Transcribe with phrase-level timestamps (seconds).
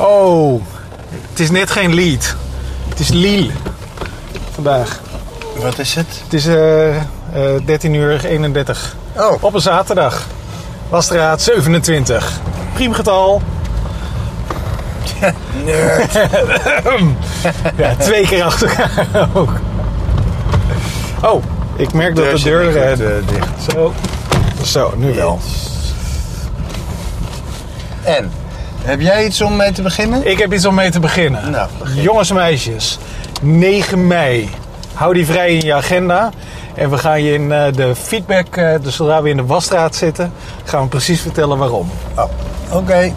[0.00, 0.62] Oh,
[1.30, 2.36] het is net geen lied.
[2.88, 3.50] Het is Liel.
[4.54, 5.00] Vandaag.
[5.56, 6.06] Wat is het?
[6.24, 7.02] Het is eh eh
[7.64, 8.96] 13 uur 31.
[9.16, 10.26] Oh, Op een zaterdag.
[10.88, 12.40] Wasstraat 27.
[12.74, 13.42] Priemgetal.
[15.64, 16.12] nerd.
[17.76, 19.50] Ja, twee keer achter elkaar ook.
[21.22, 21.44] Oh,
[21.76, 22.76] ik merk dat de deur...
[22.76, 23.72] eh, eh, dicht.
[23.72, 23.92] zo.
[24.64, 25.38] Zo, nu wel.
[28.02, 28.30] En,
[28.82, 30.26] heb jij iets om mee te beginnen?
[30.30, 31.50] Ik heb iets om mee te beginnen.
[31.50, 32.02] Nou, begin.
[32.02, 32.98] Jongens en meisjes,
[33.42, 34.50] 9 mei.
[34.94, 36.30] Hou die vrij in je agenda.
[36.74, 39.94] En we gaan je in eh, de feedback, eh, dus zodra we in de wasstraat
[39.94, 40.32] zitten,
[40.64, 41.90] gaan we precies vertellen waarom.
[42.16, 42.24] Oh,
[42.72, 43.12] oké.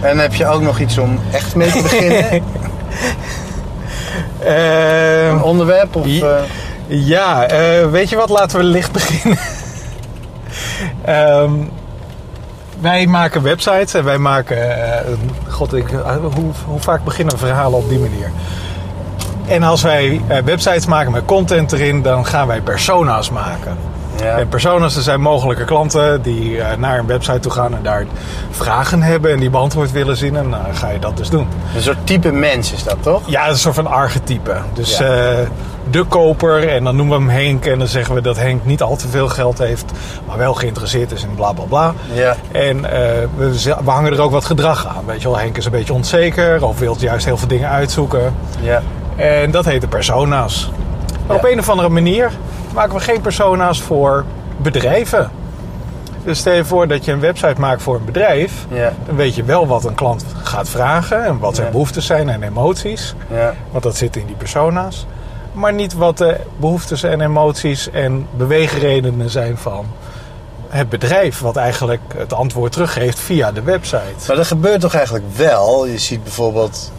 [0.00, 2.42] En heb je ook nog iets om echt mee te beginnen?
[4.38, 5.96] Eh, Een onderwerp?
[5.96, 6.26] Of, Ja.
[6.26, 6.42] eh,
[6.86, 7.46] ja,
[7.90, 8.28] weet je wat?
[8.30, 9.38] Laten we licht beginnen.
[11.04, 11.50] Ehm,
[12.82, 14.56] wij maken websites en wij maken.
[15.04, 15.12] eh,
[15.48, 18.30] God, ik, eh, hoe, hoe vaak beginnen verhalen op die manier?
[19.46, 23.76] En als wij eh, websites maken met content erin, dan gaan wij persona's maken.
[24.22, 24.38] Ja.
[24.38, 28.04] En personas, er zijn mogelijke klanten die eh, naar een website toe gaan en daar
[28.50, 30.36] vragen hebben en die beantwoord willen zien.
[30.36, 31.46] En dan ga je dat dus doen.
[31.74, 33.22] Een soort type mens is dat, toch?
[33.26, 34.56] Ja, een soort van archetype.
[34.74, 35.04] Dus Ja.
[35.04, 35.46] eh,
[35.90, 37.66] de koper, en dan noemen we hem Henk.
[37.66, 39.84] En dan zeggen we dat Henk niet al te veel geld heeft,
[40.26, 41.94] maar wel geïnteresseerd is in bla bla bla.
[42.12, 42.36] Ja.
[42.52, 43.00] En eh,
[43.36, 45.04] we, hangen er ook wat gedrag aan.
[45.06, 48.34] Weet je wel, Henk is een beetje onzeker of wil juist heel veel dingen uitzoeken.
[48.60, 48.82] Ja.
[49.16, 50.70] En dat heet de persona's.
[51.28, 51.34] Ja.
[51.34, 52.30] op een of andere manier
[52.72, 54.24] maken we geen persona's voor
[54.56, 55.30] bedrijven.
[56.24, 58.66] Dus stel je voor dat je een website maakt voor een bedrijf.
[58.68, 58.92] Ja.
[59.06, 61.72] Dan weet je wel wat een klant gaat vragen en wat zijn Ja.
[61.72, 63.14] behoeftes zijn en emoties.
[63.30, 63.54] Ja.
[63.70, 65.06] Want dat zit in die persona's.
[65.52, 69.86] Maar niet wat de behoeftes en emoties en beweegredenen zijn van
[70.68, 71.40] het bedrijf.
[71.40, 74.26] Wat eigenlijk het antwoord teruggeeft via de website.
[74.26, 75.86] Maar dat gebeurt toch eigenlijk wel?
[75.86, 76.92] Je ziet bijvoorbeeld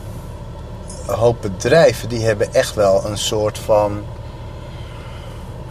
[1.07, 4.01] een hoop bedrijven die hebben echt wel een soort van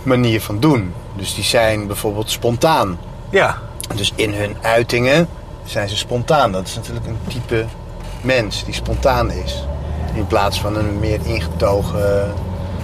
[0.03, 0.93] manier van doen.
[1.17, 2.99] Dus die zijn bijvoorbeeld spontaan.
[3.31, 3.59] Ja,
[3.95, 5.29] Dus in hun uitingen
[5.65, 6.53] zijn ze spontaan.
[6.53, 7.65] Dat is natuurlijk een type
[8.21, 9.65] mens die spontaan is.
[10.15, 12.33] In plaats van een meer ingetogen,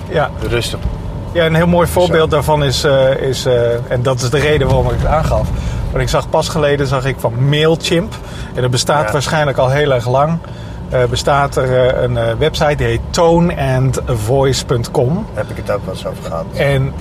[0.08, 0.30] ja.
[0.48, 0.78] rustig.
[1.32, 2.34] ja een heel mooi voorbeeld Zo.
[2.36, 5.48] daarvan is, eh, is eh, en dat is de reden waarom ik het aangaf.
[5.90, 8.14] Want ik zag pas geleden zag ik van Mailchimp.
[8.54, 9.12] En dat bestaat Ja.
[9.12, 10.38] waarschijnlijk al heel erg lang.
[10.90, 15.14] Eh, bestaat er eh, een eh, website die heet toneandvoice.com.
[15.14, 16.44] Daar heb ik het ook wel eens over gehad.
[16.54, 16.92] En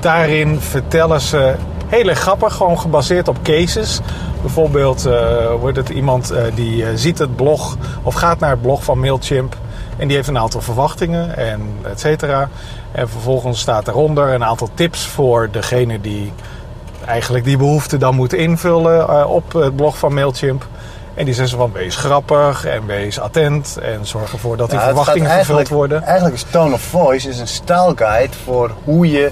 [0.00, 1.54] daarin vertellen ze
[1.86, 4.00] heel erg grappig, gewoon gebaseerd op cases.
[4.40, 5.08] Bijvoorbeeld
[5.60, 9.56] wordt het iemand die ziet het blog of gaat naar het blog van Mailchimp.
[9.96, 12.48] En die heeft een aantal verwachtingen en et cetera.
[12.92, 16.32] En vervolgens staat eronder een aantal tips voor degene die
[17.06, 20.66] eigenlijk die behoefte dan moet invullen op het blog van Mailchimp.
[21.16, 25.30] En die zeggen van wees grappig en wees attent en zorg ervoor dat die verwachtingen
[25.30, 26.02] vervuld worden.
[26.02, 29.30] Eigenlijk is Tone of Voice is een stijlguide voor hoe je,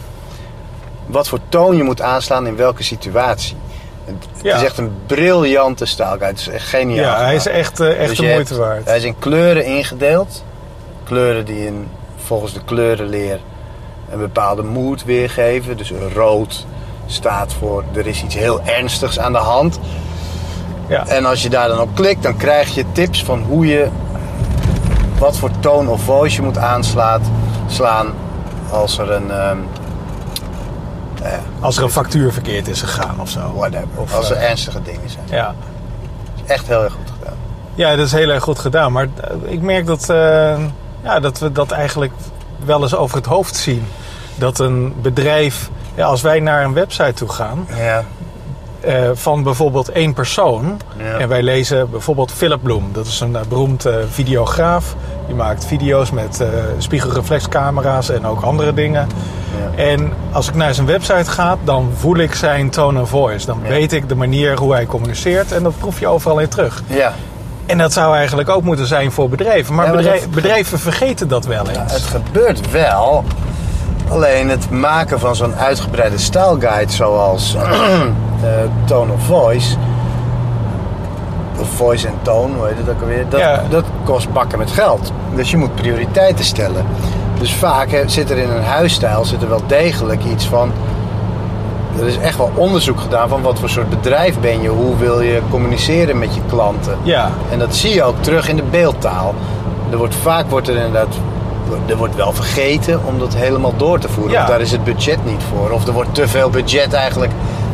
[1.07, 3.57] wat voor toon je moet aanslaan in welke situatie.
[4.05, 4.57] Het, Ja.
[4.57, 6.27] is echt een briljante stijlguide.
[6.27, 7.05] Het is echt geniaal.
[7.19, 8.85] Ja, hij is echt, eh, echt Dus de moeite hebt- waard.
[8.85, 10.45] Hij is in kleuren ingedeeld.
[11.05, 11.89] Kleuren die in,
[12.25, 13.41] volgens de kleurenleer
[14.11, 15.77] een bepaalde mood weergeven.
[15.77, 16.67] Dus rood
[17.07, 19.79] staat voor er is iets heel ernstigs aan de hand.
[20.87, 21.07] Ja.
[21.07, 23.89] En als je daar dan op klikt, dan krijg je tips van hoe je,
[25.19, 27.21] wat voor tone of voice je moet aanslaan
[27.67, 28.07] slaan
[28.71, 29.57] als er een, ehm,
[31.61, 33.53] Als er een factuur verkeerd is gegaan of zo.
[33.55, 35.25] whatever, Of, als er eh, ernstige dingen zijn.
[35.31, 35.55] Ja.
[36.47, 37.35] Echt heel erg goed gedaan.
[37.75, 38.93] ja, dat is heel erg goed gedaan.
[38.93, 40.57] Maar eh, ik merk dat, eh,
[41.03, 42.13] ja, dat we dat eigenlijk
[42.65, 43.87] wel eens over het hoofd zien.
[44.37, 48.05] Dat een bedrijf, ja, als wij naar een website toe gaan, Ja,
[48.87, 50.81] eh, van bijvoorbeeld één persoon.
[50.97, 51.19] Ja.
[51.19, 52.89] En wij lezen bijvoorbeeld Philip Bloem.
[52.93, 54.95] Dat is een eh, beroemd eh, videograaf.
[55.27, 56.43] Die maakt video's met
[56.79, 59.09] spiegelreflexcamera's en ook andere dingen.
[59.77, 59.83] ja.
[59.83, 63.47] En als ik naar zijn website ga, dan voel ik zijn tone of voice.
[63.47, 63.69] Dan Ja.
[63.69, 66.83] weet ik de manier hoe hij communiceert en dat proef je overal in terug.
[66.87, 67.13] ja.
[67.67, 69.75] En dat zou eigenlijk ook moeten zijn voor bedrijven.
[69.75, 71.93] Maar, Ja, maar bedrijf- dat- bedrijven vergeten dat wel eens.
[71.93, 73.25] Het gebeurt wel.
[74.09, 78.49] Alleen het maken van zo'n uitgebreide stijlguide zoals eh,
[78.85, 79.77] Tone of Voice.
[81.61, 83.25] Of Voice en Tone, hoe heet het ook alweer?
[83.29, 83.63] Dat, Ja.
[83.71, 85.13] dat kost bakken met geld.
[85.35, 86.85] Dus je moet prioriteiten stellen.
[87.39, 90.73] Dus vaak zit er in een huisstijl zit er wel degelijk iets van.
[92.01, 95.21] Er is echt wel onderzoek gedaan van wat voor soort bedrijf ben je, hoe wil
[95.21, 96.97] je communiceren met je klanten.
[97.03, 99.35] Ja, En dat zie je ook terug in de beeldtaal.
[99.91, 101.15] Er wordt, vaak wordt er inderdaad
[101.87, 104.33] er wordt wel vergeten om dat helemaal door te voeren.
[104.33, 104.43] Ja.
[104.43, 105.71] Of daar is het budget niet voor.
[105.71, 107.33] Of er wordt te veel budget eigenlijk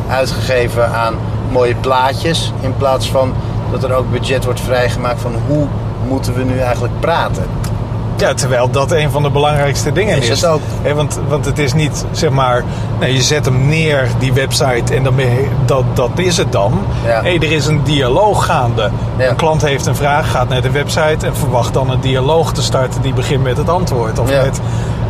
[0.09, 1.15] uitgegeven aan
[1.51, 2.53] mooie plaatjes.
[2.61, 3.33] In plaats van
[3.71, 5.67] dat er ook budget wordt vrijgemaakt van hoe
[6.07, 7.45] moeten we nu eigenlijk praten.
[8.21, 10.29] Ja, terwijl dat een van de belangrijkste dingen is.
[10.29, 10.61] Is het ook.
[10.81, 12.63] Hè, want, want het is niet, zeg maar,
[12.99, 16.85] je zet hem neer, die website, en dan je, dat, dat is het dan.
[17.05, 17.21] Ja.
[17.21, 18.89] Nee, er is een dialoog gaande.
[19.17, 19.29] Ja.
[19.29, 22.61] Een klant heeft een vraag, gaat naar de website en verwacht dan een dialoog te
[22.61, 24.19] starten die begint met het antwoord.
[24.19, 24.41] Of Ja.
[24.41, 24.59] met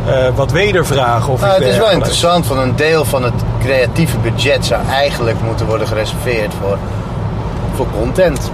[0.06, 1.32] eh, wat wedervragen.
[1.32, 5.36] Of Nou, het is wel interessant, van een deel van het creatieve budget zou eigenlijk
[5.44, 6.78] moeten worden gereserveerd voor,
[7.74, 8.50] voor content.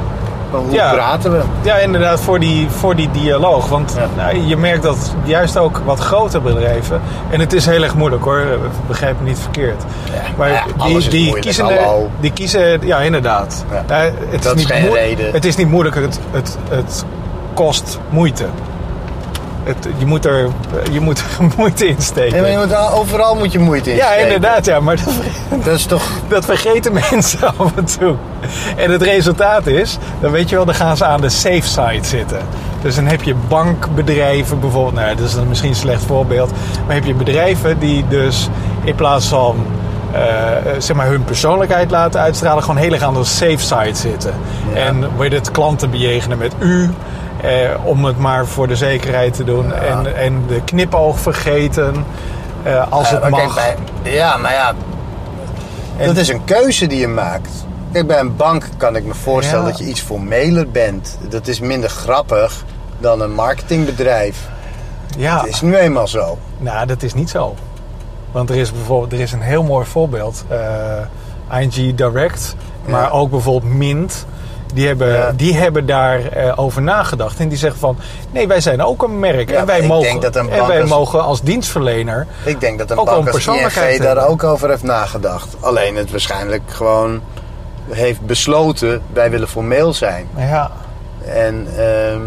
[0.51, 0.93] Hoe Ja.
[0.93, 1.41] praten we?
[1.63, 3.69] Ja, inderdaad, voor die, voor die dialoog.
[3.69, 4.09] Want Ja.
[4.23, 7.01] nou, je merkt dat juist ook wat grotere bedrijven...
[7.31, 8.43] En het is heel erg moeilijk hoor,
[8.87, 9.83] begrijp me niet verkeerd.
[10.13, 12.11] Ja, maar is moeilijk, kiezen, hallo.
[12.21, 12.87] die kiezen...
[12.87, 13.65] Ja, inderdaad.
[13.89, 13.95] Ja,
[14.31, 15.33] het, Dat is niet geen reden.
[15.33, 17.05] het is niet moeilijk, het, het, het
[17.55, 18.45] kost moeite.
[19.69, 20.49] Het, je, moet er,
[20.91, 22.51] je moet er moeite in steken.
[22.51, 26.11] Je moet, overal moet je moeite in Ja, inderdaad, ja, maar dat, Dat is toch...
[26.29, 28.15] dat vergeten mensen af en toe.
[28.77, 32.05] En het resultaat is, dan weet je wel, dan gaan ze aan de safe side
[32.05, 32.41] zitten.
[32.83, 36.51] Dus dan heb je bankbedrijven bijvoorbeeld, nou dat is dan misschien een slecht voorbeeld.
[36.87, 38.49] Maar heb je bedrijven die dus
[38.85, 39.67] in plaats van
[40.13, 40.21] eh,
[40.79, 44.35] zeg maar hun persoonlijkheid laten uitstralen, gewoon heel erg aan de safe side zitten.
[44.75, 44.81] Ja.
[44.81, 46.91] En je het klanten bejegenen met u.
[47.43, 47.51] Eh,
[47.85, 49.73] om het maar voor de zekerheid te doen.
[49.75, 52.05] En, en de knipoog vergeten.
[52.63, 53.55] eh, als het mag.
[53.55, 54.73] kijk, bij- ja, maar ja,
[55.97, 57.49] En- dat is een keuze die je maakt.
[57.93, 61.19] Kijk, bij een bank kan ik me voorstellen dat je iets formeler bent.
[61.29, 62.65] Dat is minder grappig
[62.99, 64.49] dan een marketingbedrijf.
[65.19, 65.39] ja.
[65.41, 66.39] Het is nu eenmaal zo.
[66.59, 67.55] Nou, dat is niet zo.
[68.33, 70.45] Want er is bijvoorbeeld er is een heel mooi voorbeeld.
[70.49, 73.09] eh, ING Direct, maar Ja.
[73.09, 74.27] ook bijvoorbeeld Mint.
[74.75, 75.33] Die hebben, Ja.
[75.37, 77.41] die hebben daarover over nagedacht.
[77.41, 77.97] En die zeggen van,
[78.31, 79.51] nee, wij zijn ook een merk.
[79.51, 82.27] Ja, en wij, mogen, denk dat een en bank wij als- mogen als dienstverlener...
[82.45, 85.57] Ik denk dat een Ook bank als ING daar ook over heeft nagedacht.
[85.61, 87.21] Alleen het waarschijnlijk gewoon
[87.91, 90.27] heeft besloten, wij willen formeel zijn.
[90.37, 90.71] Ja,
[91.25, 92.21] En, ehm,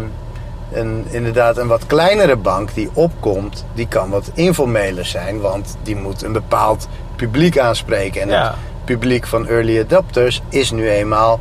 [1.10, 5.40] inderdaad, een wat kleinere bank die opkomt, die kan wat informeler zijn.
[5.40, 8.22] Want die moet een bepaald publiek aanspreken.
[8.22, 8.44] En Ja.
[8.46, 8.54] het
[8.84, 11.40] publiek van early adopters is nu eenmaal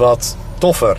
[0.00, 0.96] wat toffer.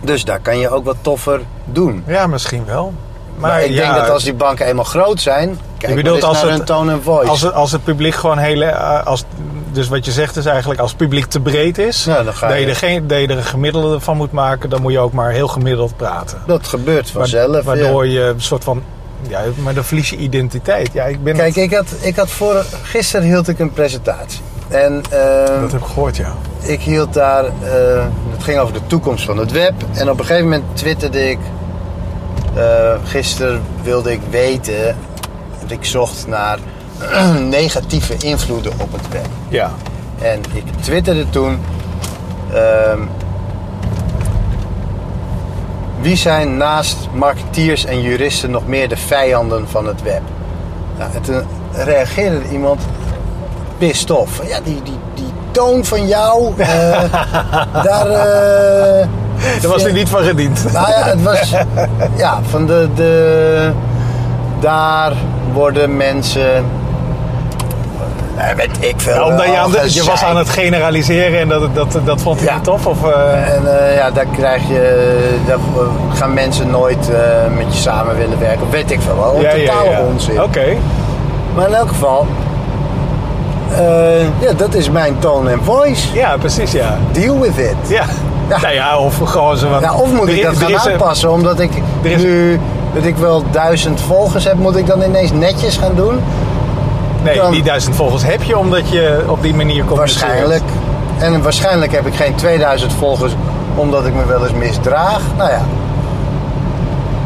[0.00, 2.02] Dus daar kan je ook wat toffer doen.
[2.06, 2.92] ja misschien wel.
[3.36, 6.28] Maar, Maar, ik ja, denk dat als die banken eenmaal groot zijn, kijk bedoelt maar
[6.30, 7.30] eens als naar het- hun tone en voice.
[7.30, 8.62] Als het, als het publiek gewoon heel...
[8.62, 9.24] eh, Als,
[9.72, 12.04] dus wat je zegt is eigenlijk, als het publiek te breed is...
[12.04, 14.32] Nou, dan ga dat, je je- er geen, dat je er een gemiddelde van moet
[14.32, 14.70] maken...
[14.70, 16.38] dan moet je ook maar heel gemiddeld praten.
[16.46, 17.64] Dat gebeurt vanzelf.
[17.64, 18.12] Waardoor ja.
[18.12, 18.82] je een soort van...
[19.28, 20.90] Ja, maar dan verlies je identiteit.
[20.92, 24.40] Ja, ik ben Kijk, ik had, ik had voor, gisteren hield ik een presentatie.
[24.68, 26.32] En ehm, dat heb ik gehoord, ja.
[26.60, 29.72] ik hield daar, eh, het ging over de toekomst van het web.
[29.94, 31.38] En op een gegeven moment twitterde ik,
[32.54, 34.96] eh, gisteren wilde ik weten,
[35.58, 36.58] want ik zocht naar
[37.48, 39.26] negatieve invloeden op het web.
[39.48, 39.70] Ja.
[40.18, 41.58] En ik twitterde toen,
[42.52, 43.00] ehm,
[46.00, 50.22] wie zijn naast marketeers en juristen nog meer de vijanden van het web?
[50.98, 51.42] Nou, en toen
[51.72, 52.82] reageerde iemand
[53.78, 54.40] pissed off.
[54.48, 56.68] Ja, die, die, die toon van jou, eh,
[57.84, 58.06] daar...
[58.06, 59.06] eh,
[59.60, 60.72] Daar was hij niet van gediend.
[60.72, 61.52] nou ja, het was...
[62.16, 62.88] Ja, van de...
[62.94, 63.70] de
[64.60, 65.12] daar
[65.52, 66.64] worden mensen...
[68.36, 69.14] eh, weet ik veel.
[69.14, 72.20] Ja, omdat je, al aan de- je was aan het generaliseren en dat, dat, dat
[72.20, 72.54] vond hij Ja.
[72.54, 72.86] niet tof?
[72.86, 73.62] Of, En
[73.94, 75.58] ja, daar krijg je, daar
[76.14, 77.08] gaan mensen nooit
[77.56, 78.70] met je samen willen werken.
[78.70, 79.40] Weet ik veel wel.
[79.40, 80.42] ja, Totale onzin.
[80.42, 80.64] Oké.
[81.54, 82.26] Maar in elk geval,
[83.76, 86.14] eh, ja, dat is mijn tone en voice.
[86.14, 86.96] Ja, precies, ja.
[87.12, 87.88] Deal with it.
[87.88, 88.04] Ja.
[88.48, 88.60] Ja.
[88.60, 89.80] Nou ja, of gewoon zo van...
[89.80, 91.70] Ja, of moet ik dat gaan is aanpassen, omdat ik
[92.02, 92.60] is- nu,
[92.94, 96.20] dat ik wel duizend volgers heb, moet ik dan ineens netjes gaan doen?
[97.22, 100.20] Nee, dan- die duizend volgers heb je omdat je op die manier communiceert.
[100.26, 100.62] Waarschijnlijk.
[101.18, 103.32] En waarschijnlijk heb ik geen 2000 volgers
[103.74, 105.20] omdat ik me wel eens misdraag.
[105.36, 105.60] Nou ja.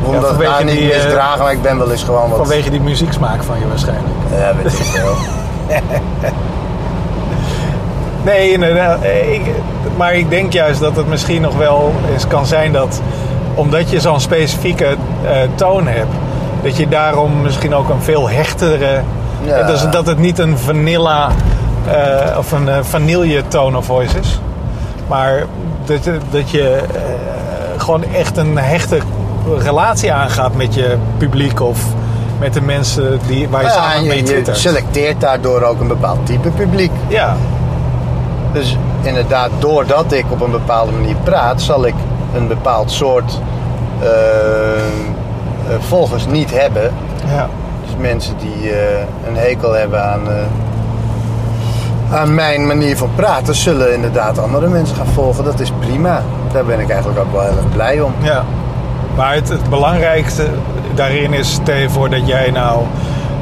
[0.05, 2.39] Omdat ik niet die, eh, misdragen, maar ik ben wel eens gewoon wat...
[2.39, 4.15] Vanwege die muzieksmaak van je waarschijnlijk.
[4.39, 5.15] Ja, weet ik veel.
[8.25, 9.03] Nee, inderdaad.
[9.03, 9.43] Eh, Ik,
[9.97, 13.01] maar ik denk juist dat het misschien nog wel eens kan zijn dat...
[13.55, 16.13] omdat je zo'n specifieke eh, toon hebt...
[16.63, 19.01] dat je daarom misschien ook een veel hechtere...
[19.45, 19.63] Ja.
[19.63, 21.29] Dus dat het niet een vanilla...
[21.91, 24.41] eh, of een eh, vanille tone of voice is.
[25.09, 25.45] Maar
[25.85, 26.79] dat, je- dat je
[27.77, 28.99] gewoon echt een hechte
[29.59, 31.61] relatie aangaat met je publiek...
[31.61, 31.81] of
[32.43, 35.81] met de mensen die, waar je Ja, samen en mee je, je selecteert daardoor ook
[35.81, 36.91] een bepaald type publiek.
[37.09, 37.37] Ja,
[38.53, 41.95] Dus inderdaad, doordat ik op een bepaalde manier praat, zal ik
[42.35, 43.41] een bepaald soort
[44.01, 46.93] eh, eh, volgers niet hebben.
[47.27, 47.49] ja.
[47.85, 50.21] Dus mensen die eh, een hekel hebben aan,
[52.11, 55.45] aan mijn manier van praten zullen inderdaad andere mensen gaan volgen.
[55.45, 56.23] Dat is prima.
[56.53, 58.15] Daar ben ik eigenlijk ook wel heel erg blij om.
[58.23, 58.45] Ja.
[59.17, 60.47] Maar het, het belangrijkste
[60.95, 62.83] daarin is, stel voor dat jij nou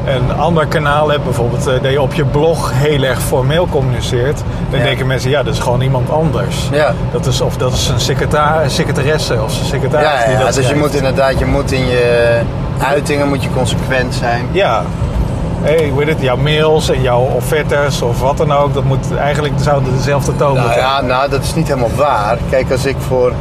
[0.07, 4.43] een ander kanaal hebt, bijvoorbeeld eh, dat je op je blog heel erg formeel communiceert,
[4.71, 4.85] dan Ja.
[4.85, 6.69] denken mensen, ja, dat is gewoon iemand anders.
[6.73, 6.95] Ja.
[7.13, 10.55] Dat is, of dat is een secreta- secretaresse of een secretaris Ja, die ja, dat
[10.55, 12.41] dus je moet inderdaad, je moet in je
[12.89, 14.47] uitingen moet je consequent zijn.
[14.53, 14.83] Ja.
[15.63, 16.21] Hey, hoe heet het?
[16.23, 20.55] Jouw mails en jouw offertes of wat dan ook, dat moet eigenlijk zouden dezelfde toon
[20.55, 22.39] Nou ja, nou, dat is niet helemaal waar.
[22.51, 23.33] Kijk, als ik voor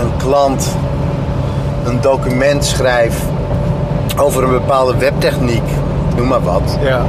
[0.00, 0.76] een klant
[1.84, 3.22] een document schrijf
[4.16, 5.62] over een bepaalde webtechniek,
[6.16, 7.00] noem maar wat, Ja.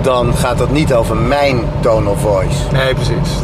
[0.00, 2.56] dan gaat dat niet over mijn tone of voice.
[2.72, 3.34] Nee, precies.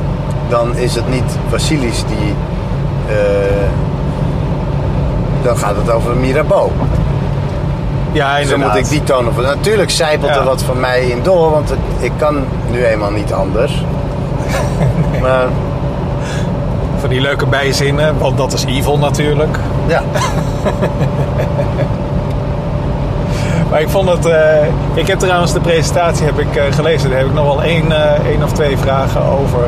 [0.49, 2.35] Dan is het niet Vasilis die.
[3.09, 3.15] eh,
[5.43, 6.71] dan gaat het over Mirabeau.
[8.13, 8.77] Ja, Dus dan inderdaad.
[8.77, 9.55] moet ik die tone of voice.
[9.55, 10.39] Natuurlijk zijpelt Ja.
[10.39, 12.37] er wat van mij in door, want het- ik kan
[12.71, 13.85] nu eenmaal niet anders.
[15.23, 15.47] Maar
[17.01, 19.57] Van die leuke bijzinnen, want dat is evil natuurlijk.
[19.87, 20.03] Ja,
[23.71, 24.27] Maar ik vond het...
[24.27, 27.09] eh, ik heb trouwens de presentatie heb ik, eh, gelezen.
[27.11, 29.61] Daar heb ik nog wel één, eh, één of twee vragen over.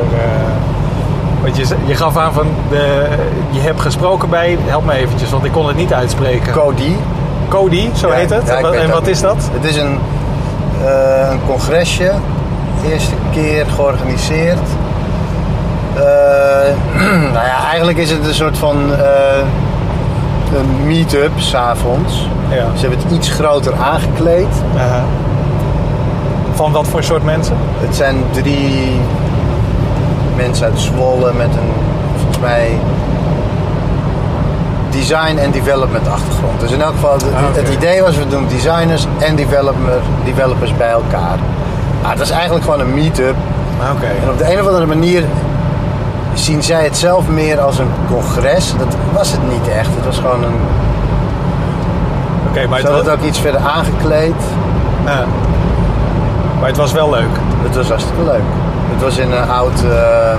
[1.41, 2.47] want je, je gaf aan van...
[2.69, 3.05] De,
[3.49, 4.57] je hebt gesproken bij...
[4.65, 6.53] Help me eventjes, want ik kon het niet uitspreken.
[6.53, 6.91] Cody.
[7.47, 8.47] Cody, zo Ja, heet het.
[8.47, 9.49] ja, en wat, is dat?
[9.53, 9.99] Het is een,
[11.29, 12.11] een congresje.
[12.85, 14.67] Eerste keer georganiseerd.
[15.95, 17.01] Eh,
[17.33, 18.77] nou ja, eigenlijk is het een soort van
[20.55, 22.27] een meet-up s'avonds.
[22.49, 22.65] Ja.
[22.75, 24.47] Ze hebben het iets groter aangekleed.
[26.53, 27.55] Van wat voor soort mensen?
[27.79, 28.99] Het zijn drie
[30.35, 31.71] mensen uit Zwolle met een,
[32.15, 32.79] volgens mij,
[34.89, 36.59] design en development achtergrond.
[36.59, 40.75] Dus in elk geval, het, Ah, het idee was, we doen designers en developer, developers
[40.77, 41.37] bij elkaar.
[42.01, 43.35] Maar het is eigenlijk gewoon een meet-up.
[43.95, 44.05] Oké.
[44.23, 45.23] En op de een of andere manier
[46.39, 48.73] zien zij het zelf meer als een congres.
[48.77, 49.89] Dat was het niet echt.
[49.95, 50.59] Het was gewoon een...
[52.49, 54.33] Oké, maar, Ze hadden het ook iets verder aangekleed.
[55.05, 55.25] ja.
[56.59, 57.29] maar het was wel leuk.
[57.61, 58.41] Het was hartstikke leuk.
[58.91, 60.35] Het was in een oud, eh,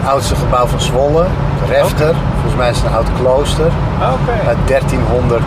[0.00, 1.24] het oudste gebouw van Zwolle,
[1.68, 2.14] Refter.
[2.34, 3.66] Volgens mij is het een oud klooster.
[3.96, 4.48] Oké.
[4.48, 5.42] Uit 1300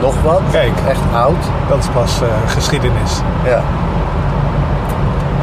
[0.00, 0.40] nog wat.
[0.50, 0.72] Kijk.
[0.88, 1.44] Echt oud.
[1.68, 3.20] Dat is pas eh, geschiedenis.
[3.44, 3.50] Ja.
[3.50, 3.60] Ja,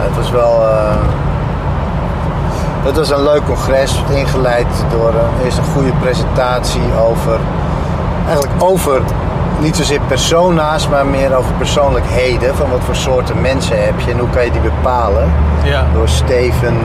[0.08, 0.62] Het was wel...
[0.70, 0.96] eh,
[2.84, 7.40] het was een leuk congres, ingeleid door eh, eerst een goede presentatie over...
[8.26, 9.02] Eigenlijk over,
[9.60, 12.56] niet zozeer persona's, maar meer over persoonlijkheden.
[12.56, 15.32] Van wat voor soorten mensen heb je en hoe kan je die bepalen.
[15.64, 15.86] Ja.
[15.94, 16.78] door Steven,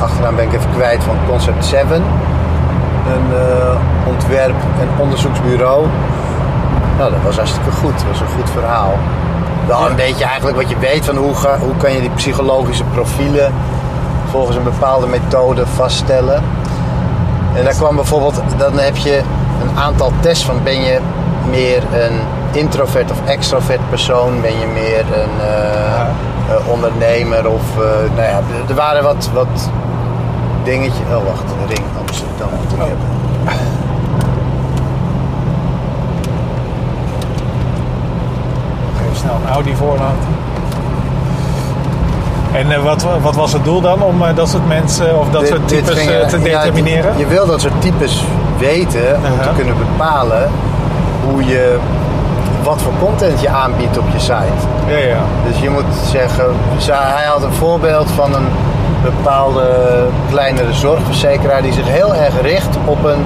[0.00, 1.96] achteraan ben ik even kwijt, van Concept 7.
[1.96, 3.76] Een eh,
[4.06, 5.86] ontwerp- en onderzoeksbureau.
[6.98, 7.92] Nou, dat was hartstikke goed.
[7.92, 8.94] Dat was een goed verhaal.
[9.66, 12.84] Wel een beetje eigenlijk wat je weet van hoe, ga, hoe kan je die psychologische
[12.84, 13.52] profielen
[14.30, 16.42] volgens een bepaalde methode vaststellen.
[17.54, 19.22] En daar kwam bijvoorbeeld, dan heb je
[19.62, 20.98] een aantal tests van ben je
[21.50, 22.20] meer een
[22.52, 27.84] introvert of extrovert persoon, ben je meer een eh, eh, ondernemer of eh,
[28.16, 29.70] nou ja, er waren wat, wat
[30.64, 31.06] dingetjes.
[31.10, 32.86] Oh wacht, de ring Amsterdam moet ik Oh.
[32.86, 33.06] hebben.
[39.02, 40.37] Even snel een Audi voorlaten.
[42.52, 45.40] En eh, wat, wat was het doel dan om eh, dat soort mensen of dat
[45.40, 47.18] Dit- soort types eh, te ja, determineren?
[47.18, 48.24] je wil dat soort types
[48.58, 50.50] weten om te kunnen bepalen
[51.30, 51.76] hoe je,
[52.62, 54.66] wat voor content je aanbiedt op je site.
[54.86, 55.18] Ja, ja.
[55.46, 56.44] Dus je moet zeggen,
[56.92, 58.46] hij had een voorbeeld van een
[59.02, 59.66] bepaalde
[60.30, 63.24] kleinere zorgverzekeraar die zich heel erg richt op een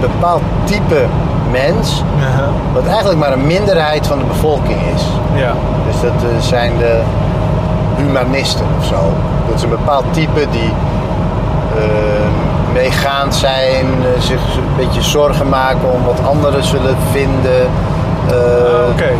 [0.00, 1.04] bepaald type
[1.50, 2.48] mens, Aha.
[2.72, 5.02] wat eigenlijk maar een minderheid van de bevolking is.
[5.34, 5.52] Ja.
[5.86, 7.00] Dus dat zijn de
[7.96, 9.12] humanisten of zo.
[9.48, 10.72] Dat is een bepaald type die
[11.76, 11.82] eh,
[12.72, 17.60] meegaand zijn, eh, zich een beetje zorgen maken om wat anderen zullen vinden.
[18.28, 19.10] Eh, Ah, Oké.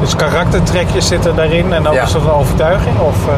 [0.00, 2.02] Dus karaktertrekjes zitten daarin en ook Ja.
[2.02, 2.98] een soort overtuiging?
[3.00, 3.34] Of, eh,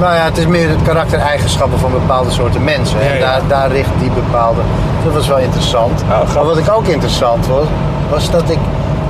[0.00, 2.98] Nou ja, het is meer het karaktereigenschappen van bepaalde soorten mensen.
[3.04, 4.60] Ja, En daar, daar richt die bepaalde.
[5.04, 6.02] Dat was wel interessant.
[6.02, 7.64] Oh, maar wat ik ook interessant was,
[8.10, 8.58] was dat ik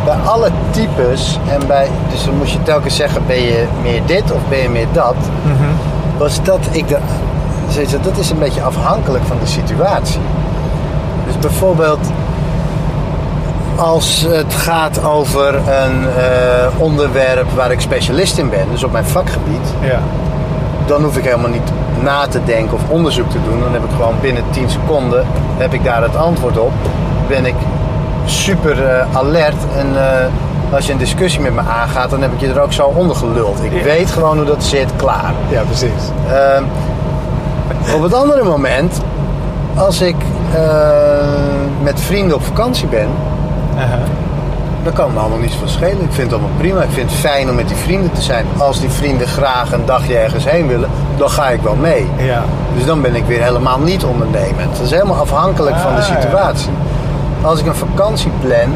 [0.05, 1.89] bij alle types en bij.
[2.11, 5.15] Dus dan moest je telkens zeggen: ben je meer dit of ben je meer dat?
[5.43, 5.71] mhm.
[6.19, 6.99] Was dat ik de,
[8.03, 10.21] dat is een beetje afhankelijk van de situatie.
[11.27, 11.99] Dus bijvoorbeeld.
[13.77, 19.05] Als het gaat over een eh, onderwerp waar ik specialist in ben, dus op mijn
[19.05, 19.99] vakgebied, Ja.
[20.87, 23.61] dan hoef ik helemaal niet na te denken of onderzoek te doen.
[23.61, 25.25] Dan heb ik gewoon binnen 10 seconden
[25.57, 26.73] heb ik daar het antwoord op.
[27.29, 27.55] Ben ik
[28.25, 30.27] super eh, alert en eh,
[30.75, 33.17] Als je een discussie met me aangaat, dan heb ik je er ook zo onder
[33.17, 33.59] geluld.
[33.63, 33.83] Ik Ja.
[33.83, 35.33] weet gewoon hoe dat zit, klaar.
[35.49, 36.03] Ja, precies.
[36.33, 36.63] Ehm,
[37.97, 39.01] op het andere moment,
[39.75, 40.17] als ik
[40.55, 40.61] eh,
[41.83, 43.09] met vrienden op vakantie ben,
[44.83, 46.01] dan kan me allemaal niets van schelen.
[46.03, 46.83] Ik vind het allemaal prima.
[46.83, 48.47] Ik vind het fijn om met die vrienden te zijn.
[48.59, 52.07] Als die vrienden graag een dagje ergens heen willen, dan ga ik wel mee.
[52.17, 52.43] Ja.
[52.77, 54.77] Dus dan ben ik weer helemaal niet ondernemend.
[54.77, 56.15] Dat is helemaal afhankelijk van de Ah, ja.
[57.45, 58.75] Als ik een vakantie plan,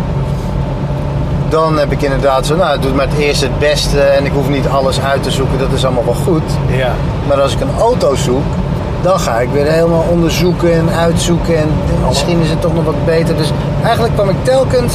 [1.48, 4.48] dan heb ik inderdaad zo, nou, doe maar het eerste het beste en ik hoef
[4.48, 6.42] niet alles uit te zoeken, dat is allemaal wel goed.
[6.66, 6.92] Ja.
[7.28, 8.44] Maar als ik een auto zoek,
[9.02, 11.68] dan ga ik weer helemaal onderzoeken en uitzoeken en
[12.08, 13.36] misschien is het toch nog wat beter.
[13.36, 13.50] Dus
[13.82, 14.94] eigenlijk kwam ik telkens,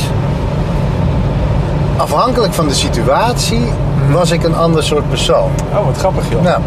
[1.97, 3.63] afhankelijk van de situatie,
[4.11, 5.51] was ik een ander soort persoon.
[5.71, 6.41] Oh, wat grappig joh.
[6.41, 6.61] Nou,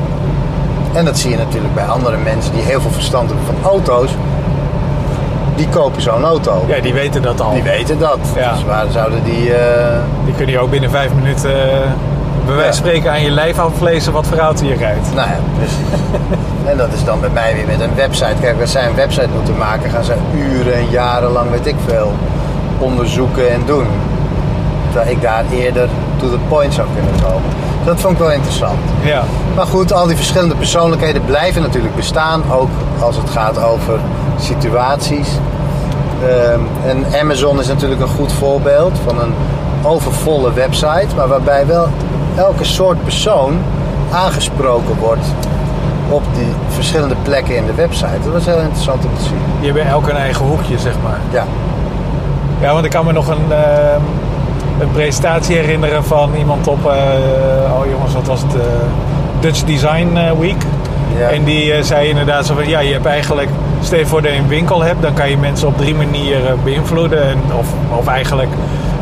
[0.93, 4.11] en dat zie je natuurlijk bij andere mensen die heel veel verstand hebben van auto's.
[5.57, 6.65] Die kopen zo'n auto.
[6.67, 7.53] Ja, die weten dat al.
[7.53, 8.19] Die weten dat.
[8.37, 8.53] Ja.
[8.53, 9.55] Dus waar zouden die...
[9.55, 11.79] eh, Die kunnen je ook binnen vijf minuten eh,
[12.47, 15.15] bij wijze van spreken aan je lijf aflezen wat voor auto je rijdt.
[15.15, 15.77] nou ja, precies.
[16.71, 18.35] en dat is dan bij mij weer met een website.
[18.41, 21.75] Kijk, als zij een website moeten maken, gaan ze uren en jaren lang, weet ik
[21.87, 22.13] veel,
[22.79, 23.87] onderzoeken en doen.
[24.93, 27.51] Terwijl ik daar eerder to the point zou kunnen komen.
[27.85, 28.79] Dat vond ik wel interessant.
[29.03, 29.23] Ja.
[29.55, 32.43] Maar goed, al die verschillende persoonlijkheden blijven natuurlijk bestaan.
[32.53, 32.71] Ook
[33.01, 33.99] als het gaat over
[34.39, 35.29] situaties.
[36.23, 39.35] Ehm, en Amazon is natuurlijk een goed voorbeeld van een
[39.83, 41.07] overvolle website.
[41.17, 41.89] Maar waarbij wel
[42.37, 43.59] elke soort persoon
[44.13, 45.27] aangesproken wordt
[46.09, 48.19] op die verschillende plekken in de website.
[48.25, 49.39] Dat was heel interessant om te zien.
[49.61, 51.19] Je hebt elk een eigen hoekje, zeg maar.
[51.31, 51.45] Ja,
[52.61, 54.01] Ja, want ik kan me nog een, ehm,
[54.81, 56.93] een presentatie herinneren van iemand op, eh,
[57.79, 58.55] oh jongens, wat was het?
[58.55, 58.61] eh,
[59.41, 60.63] Dutch Design eh, Week.
[61.19, 61.29] Ja.
[61.29, 63.49] En die zei inderdaad zo van, ja, je hebt eigenlijk,
[63.87, 66.59] stel je voor dat je een winkel hebt, dan kan je mensen op drie manieren
[66.65, 67.23] beïnvloeden.
[67.29, 67.67] En, of,
[67.99, 68.51] of eigenlijk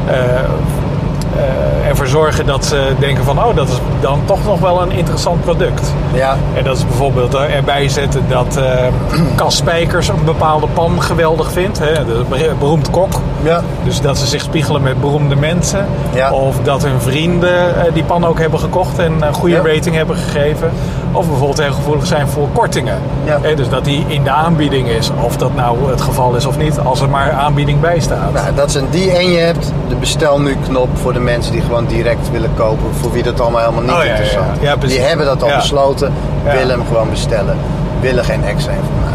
[0.07, 4.91] eh, ervoor zorgen dat ze denken van, oh, dat is dan toch nog wel een
[4.93, 5.93] interessant product.
[6.13, 8.59] ja, En dat is bijvoorbeeld eh, erbij zetten dat
[9.37, 11.79] Cas Spijkers een bepaalde pan geweldig vindt.
[11.79, 11.93] Hè?
[11.93, 13.13] De ber- beroemd kok.
[13.45, 15.87] Ja, Dus dat ze zich spiegelen met beroemde mensen.
[16.15, 16.33] Ja.
[16.33, 19.63] Of dat hun vrienden eh, die pan ook hebben gekocht en een goede Ja.
[19.75, 20.71] rating hebben gegeven.
[21.13, 22.99] Of bijvoorbeeld heel gevoelig zijn voor kortingen.
[23.25, 23.39] Ja.
[23.55, 25.11] Dus dat die in de aanbieding is.
[25.21, 26.79] Of dat nou het geval is of niet.
[26.79, 28.33] Als er maar aanbieding bij staat.
[28.33, 31.53] Nou, dat is een die en je hebt de bestel nu knop voor de mensen
[31.53, 32.95] die gewoon direct willen kopen.
[33.01, 34.47] Voor wie dat allemaal helemaal niet Oh, interessant
[34.79, 34.97] precies.
[34.97, 36.13] Die hebben dat al besloten,
[36.45, 37.57] willen hem gewoon bestellen.
[38.01, 39.14] Willen geen extra informatie.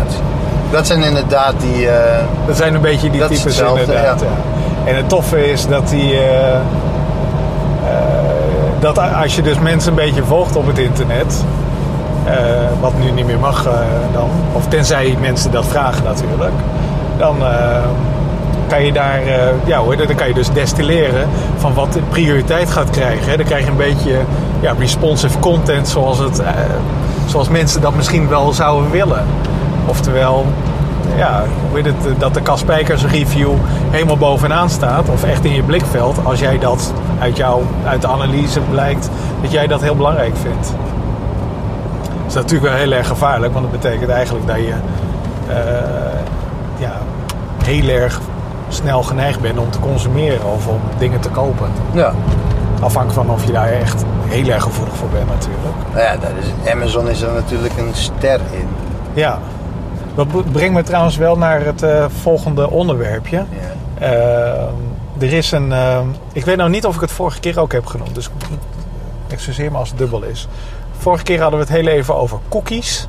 [0.71, 1.87] Dat zijn inderdaad die...
[1.89, 4.19] eh, Dat zijn een beetje die types hetzelfde, inderdaad.
[4.21, 4.27] ja.
[4.91, 6.13] En het toffe is dat die...
[6.13, 6.61] eh, eh,
[8.79, 11.43] dat als je dus mensen een beetje volgt op het internet...
[12.79, 13.63] wat nu niet meer mag
[14.13, 14.29] dan...
[14.53, 16.53] Of tenzij mensen dat vragen natuurlijk...
[17.17, 17.35] Dan
[18.67, 19.19] kan je daar...
[19.65, 21.27] ja hoor, dan kan je dus destilleren
[21.57, 23.29] van wat de prioriteit gaat krijgen.
[23.29, 23.37] Hè.
[23.37, 24.15] Dan krijg je een beetje
[24.59, 26.41] ja, responsive content zoals, het,
[27.25, 29.25] zoals mensen dat misschien wel zouden willen.
[29.89, 30.45] Oftewel,
[31.17, 33.51] ja, hoe heet het, dat de Kaspijkers review
[33.89, 35.09] helemaal bovenaan staat.
[35.09, 36.17] Of echt in je blikveld.
[36.23, 39.09] Als jij dat uit, jou, uit de analyse blijkt
[39.41, 40.73] dat jij dat heel belangrijk vindt.
[42.11, 43.53] Dat is natuurlijk wel heel erg gevaarlijk.
[43.53, 44.73] Want dat betekent eigenlijk dat je
[45.47, 46.19] eh,
[46.77, 46.91] ja,
[47.63, 48.19] heel erg
[48.67, 50.53] snel geneigd bent om te consumeren.
[50.53, 51.69] Of om dingen te kopen.
[51.91, 52.13] ja.
[52.81, 55.75] Afhankelijk van of je daar echt heel erg gevoelig voor bent natuurlijk.
[55.93, 58.67] Nou ja, dat is, Amazon is er natuurlijk een ster in.
[59.13, 59.39] Ja.
[60.27, 63.37] Dat brengt me trouwens wel naar het eh, volgende onderwerpje.
[63.99, 64.05] Ja.
[64.05, 64.63] Eh,
[65.19, 65.71] er is een.
[65.71, 65.99] eh,
[66.33, 68.29] ik weet nou niet of ik het vorige keer ook heb genoemd, dus
[69.27, 70.47] excuseer me als het dubbel is.
[70.97, 73.07] Vorige keer hadden we het heel even over cookies.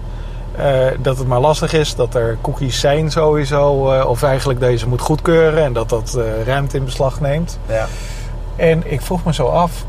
[0.56, 3.92] Eh, dat het maar lastig is dat er cookies zijn sowieso.
[3.92, 7.58] eh, of eigenlijk dat je ze moet goedkeuren en dat dat ruimte in beslag neemt.
[7.66, 7.86] Ja.
[8.56, 9.84] En ik vroeg me zo af.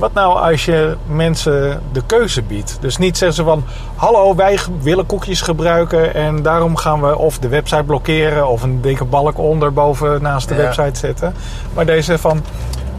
[0.00, 2.76] Wat nou als je mensen de keuze biedt?
[2.80, 3.64] Dus niet zeggen ze van...
[3.96, 6.14] Hallo, wij willen cookies gebruiken...
[6.14, 8.48] en daarom gaan we of de website blokkeren...
[8.48, 10.60] of een dikke balk onder boven naast de Ja.
[10.60, 11.34] website zetten.
[11.74, 12.42] Maar deze van...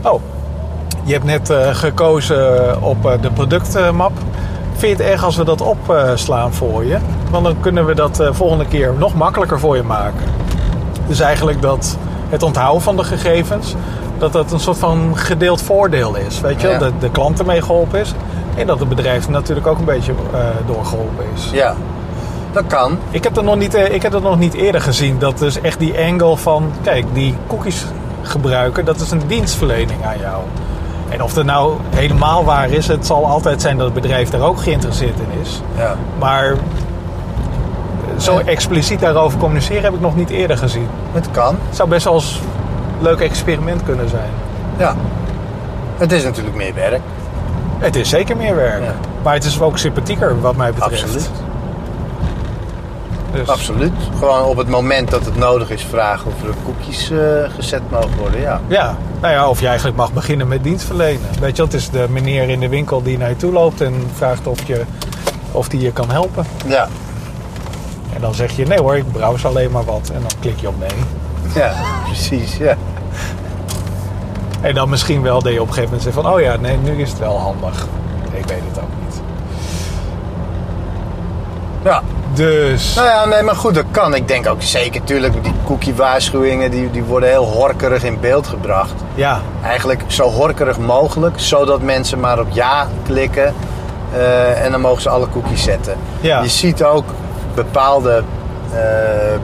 [0.01, 0.21] Oh,
[1.03, 4.11] je hebt net eh, gekozen op eh, de productmap.
[4.75, 6.97] Vind je het erg als we dat opslaan voor je?
[7.29, 10.23] Want dan kunnen we dat eh, volgende keer nog makkelijker voor je maken.
[11.07, 11.97] Dus eigenlijk dat
[12.29, 13.75] het onthouden van de gegevens,
[14.21, 16.41] dat dat een soort van gedeeld voordeel is.
[16.41, 16.67] Weet je?
[16.67, 16.77] Ja.
[16.77, 18.13] dat de klant ermee geholpen is
[18.55, 21.49] en dat het bedrijf natuurlijk ook een beetje eh, doorgeholpen is.
[21.51, 21.75] ja,
[22.51, 22.97] dat kan.
[23.09, 25.19] Ik heb, dat nog niet, eh, ik heb dat nog niet eerder gezien.
[25.19, 27.85] Dat dus echt die angle van, kijk, die cookies
[28.21, 30.41] gebruiken, dat is een dienstverlening aan jou.
[31.09, 34.41] En of dat nou helemaal waar is, het zal altijd zijn dat het bedrijf daar
[34.41, 35.61] ook geïnteresseerd in is.
[35.77, 35.95] Ja.
[36.19, 36.55] Maar
[38.17, 40.87] zo expliciet daarover communiceren heb ik nog niet eerder gezien.
[41.11, 41.55] Het kan.
[41.67, 42.50] Het zou best wel eens een
[43.01, 44.29] leuk experiment kunnen zijn.
[44.77, 44.95] Ja.
[45.97, 47.01] Het is natuurlijk meer werk.
[47.77, 48.83] Het is zeker meer werk.
[48.83, 48.93] Ja.
[49.23, 51.03] Maar het is ook sympathieker wat mij betreft.
[51.03, 51.29] Absoluut.
[53.31, 53.91] Dus, Absoluut.
[54.19, 57.19] Gewoon op het moment dat het nodig is vragen of er koekjes eh,
[57.55, 58.41] gezet mogen worden.
[58.41, 58.61] Ja.
[58.67, 61.21] Ja, nou ja, of je eigenlijk mag beginnen met dienstverlenen.
[61.39, 63.93] Weet je, het is de meneer in de winkel die naar je toe loopt en
[64.13, 64.81] vraagt of, je,
[65.51, 66.45] of die je kan helpen.
[66.67, 66.87] Ja.
[68.13, 70.11] En dan zeg je, nee hoor, ik browse alleen maar wat.
[70.13, 70.89] En dan klik je op nee.
[71.55, 71.73] Ja,
[72.05, 72.57] precies.
[72.57, 72.77] Ja.
[74.61, 76.33] En dan misschien wel dat je op een gegeven moment zegt van...
[76.33, 77.87] oh ja, nee, nu is het wel handig.
[78.33, 79.21] Ik weet het ook niet.
[81.83, 82.01] ja.
[82.33, 82.93] Dus...
[82.95, 84.15] Nou ja, nee, maar goed, dat kan.
[84.15, 88.93] Ik denk ook zeker, tuurlijk, die cookie-waarschuwingen die, die worden heel horkerig in beeld gebracht.
[89.15, 93.53] Ja, Eigenlijk zo horkerig mogelijk, zodat mensen maar op ja klikken.
[94.13, 95.95] eh, en dan mogen ze alle cookies zetten.
[96.21, 96.41] Ja.
[96.41, 97.05] Je ziet ook
[97.55, 98.23] bepaalde
[98.73, 98.79] eh,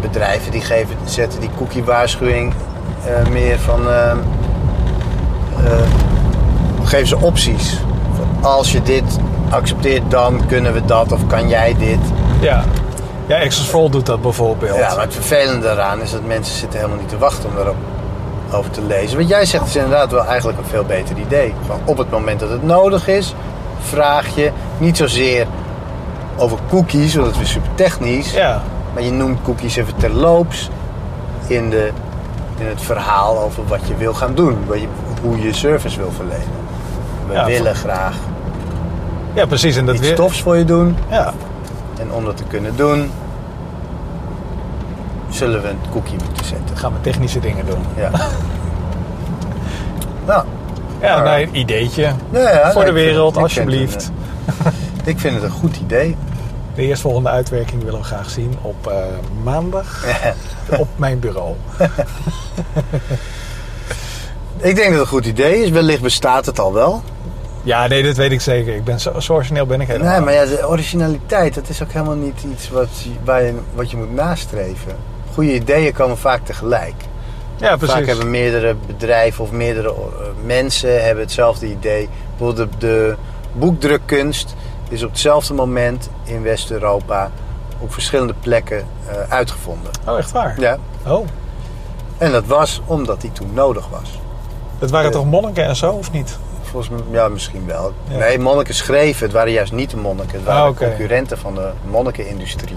[0.02, 2.54] bedrijven die geven, zetten die cookie-waarschuwing
[3.06, 3.82] eh, meer van.
[5.72, 5.78] Eh,
[6.84, 7.80] geven ze opties.
[8.42, 9.18] Als je dit
[9.50, 12.00] accepteert, dan kunnen we dat, of kan jij dit.
[12.40, 12.64] ja.
[13.28, 14.78] Ja, Access doet dat bijvoorbeeld.
[14.78, 17.76] Ja, maar het vervelende daaraan is dat mensen zitten helemaal niet te wachten om daarop
[18.52, 19.18] over te lezen.
[19.18, 21.54] Wat jij zegt is inderdaad wel eigenlijk een veel beter idee.
[21.62, 23.34] Gewoon op het moment dat het nodig is,
[23.80, 25.48] vraag je niet zozeer
[26.38, 28.32] over cookies, want dat is super technisch.
[28.32, 28.62] Ja,
[28.94, 30.70] Maar je noemt cookies even terloops
[31.48, 31.92] in, de,
[32.58, 34.58] in het verhaal over wat je wil gaan doen.
[35.22, 36.48] Hoe je service wil verlenen.
[37.28, 38.16] We Ja, willen graag
[39.34, 39.76] ja precies.
[39.76, 40.16] En dat iets weer...
[40.16, 40.98] tofs voor je doen.
[41.10, 41.34] Ja,
[42.00, 43.12] En om dat te kunnen doen,
[45.30, 46.78] zullen we een cookie moeten zetten.
[46.78, 47.80] gaan we technische dingen doen.
[47.96, 48.10] Ja.
[50.28, 50.46] nou,
[51.02, 52.12] Ja, nee, een ideetje.
[52.32, 54.12] ja, ja, Voor de wereld, vind- ik vind alsjeblieft.
[54.46, 54.72] het een,
[55.04, 56.16] ik vind het een goed idee.
[56.76, 58.96] De eerstvolgende uitwerking willen we graag zien op eh,
[59.44, 60.04] maandag
[60.78, 61.56] op mijn bureau.
[64.58, 65.70] ik denk dat het een goed idee is.
[65.70, 67.04] Wellicht bestaat het al wel.
[67.64, 68.76] Ja, nee, dat weet ik zeker.
[68.76, 70.12] Ik ben zo, zo origineel ben ik helemaal.
[70.12, 72.88] Nee, maar ja, de originaliteit, dat is ook helemaal niet iets wat,
[73.24, 74.96] waar je, wat je moet nastreven.
[75.34, 76.94] Goede ideeën komen vaak tegelijk.
[77.58, 77.96] Ja, precies.
[77.96, 79.96] Vaak hebben meerdere bedrijven of meerdere eh,
[80.46, 82.10] mensen hebben hetzelfde idee.
[82.38, 83.16] Bijvoorbeeld de, de
[83.54, 84.56] boekdrukkunst
[84.90, 87.32] is op hetzelfde moment in West-Europa
[87.80, 89.92] op verschillende plekken eh, uitgevonden.
[90.08, 90.60] Oh, echt waar?
[90.60, 90.78] Ja.
[91.08, 91.28] Oh,
[92.18, 94.20] En dat was omdat die toen nodig was.
[94.80, 95.14] Dat waren Ja.
[95.16, 96.38] toch monniken en zo, of niet?
[96.62, 97.94] Volgens mij, ja, misschien wel.
[98.10, 98.18] Ja.
[98.18, 99.24] Nee, monniken schreven.
[99.26, 100.32] Het waren juist niet de monniken.
[100.36, 102.76] Het waren Ah, concurrenten van de monnikenindustrie.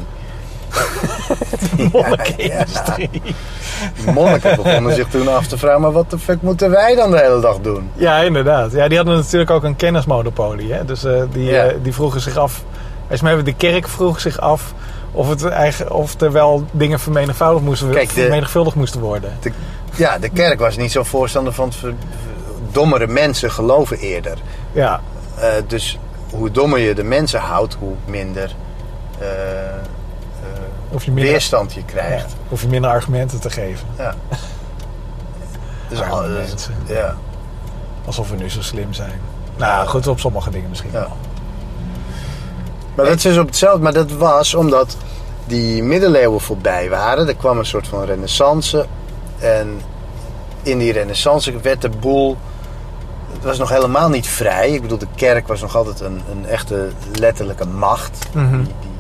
[1.93, 3.11] Monnikenindustrie.
[3.11, 5.81] Die monniken begonnen zich toen af te vragen...
[5.81, 7.91] maar wat de fuck moeten wij dan de hele dag doen?
[7.95, 8.73] Ja, inderdaad.
[8.73, 10.73] Ja, die hadden natuurlijk ook een kennismonopolie.
[10.73, 10.85] Hè?
[10.85, 11.65] Dus eh, die, Ja.
[11.65, 12.63] eh, die vroegen zich af...
[13.23, 14.75] Mij de kerk vroeg zich af
[15.13, 19.33] of, het eigen, of er wel dingen vermenigvuldigd moesten, Kijk, de- vermenigvuldigd moesten worden.
[19.41, 19.53] De,
[19.95, 21.73] ja, de kerk was niet zo voorstander van...
[21.73, 21.95] ver-
[22.73, 24.39] dommere mensen geloven eerder.
[24.73, 25.01] Ja,
[25.39, 25.99] Eh, dus
[26.31, 27.75] hoe dommer je de mensen houdt...
[27.79, 28.55] hoe minder
[29.19, 29.29] eh,
[29.69, 29.81] eh,
[30.91, 32.31] of je minder, weerstand je krijgt.
[32.31, 33.87] ja, of je minder argumenten te geven.
[33.99, 34.15] Ja.
[35.89, 36.75] Dus al- mensen.
[36.87, 37.15] ja.
[38.05, 39.21] Alsof we nu zo slim zijn.
[39.57, 40.99] Nou, goed, op sommige dingen misschien Ja.
[40.99, 41.17] wel.
[42.95, 43.83] Maar dat is dus op hetzelfde.
[43.83, 44.97] Maar dat was omdat
[45.47, 47.29] die middeleeuwen voorbij waren.
[47.29, 48.87] Er kwam een soort van renaissance.
[49.39, 49.81] En
[50.63, 52.37] in die renaissance werd de boel...
[53.33, 54.71] Het was nog helemaal niet vrij.
[54.71, 58.29] Ik bedoel, de kerk was nog altijd een, een echte letterlijke macht.
[58.33, 58.57] Mhm.
[58.57, 58.91] Die, die,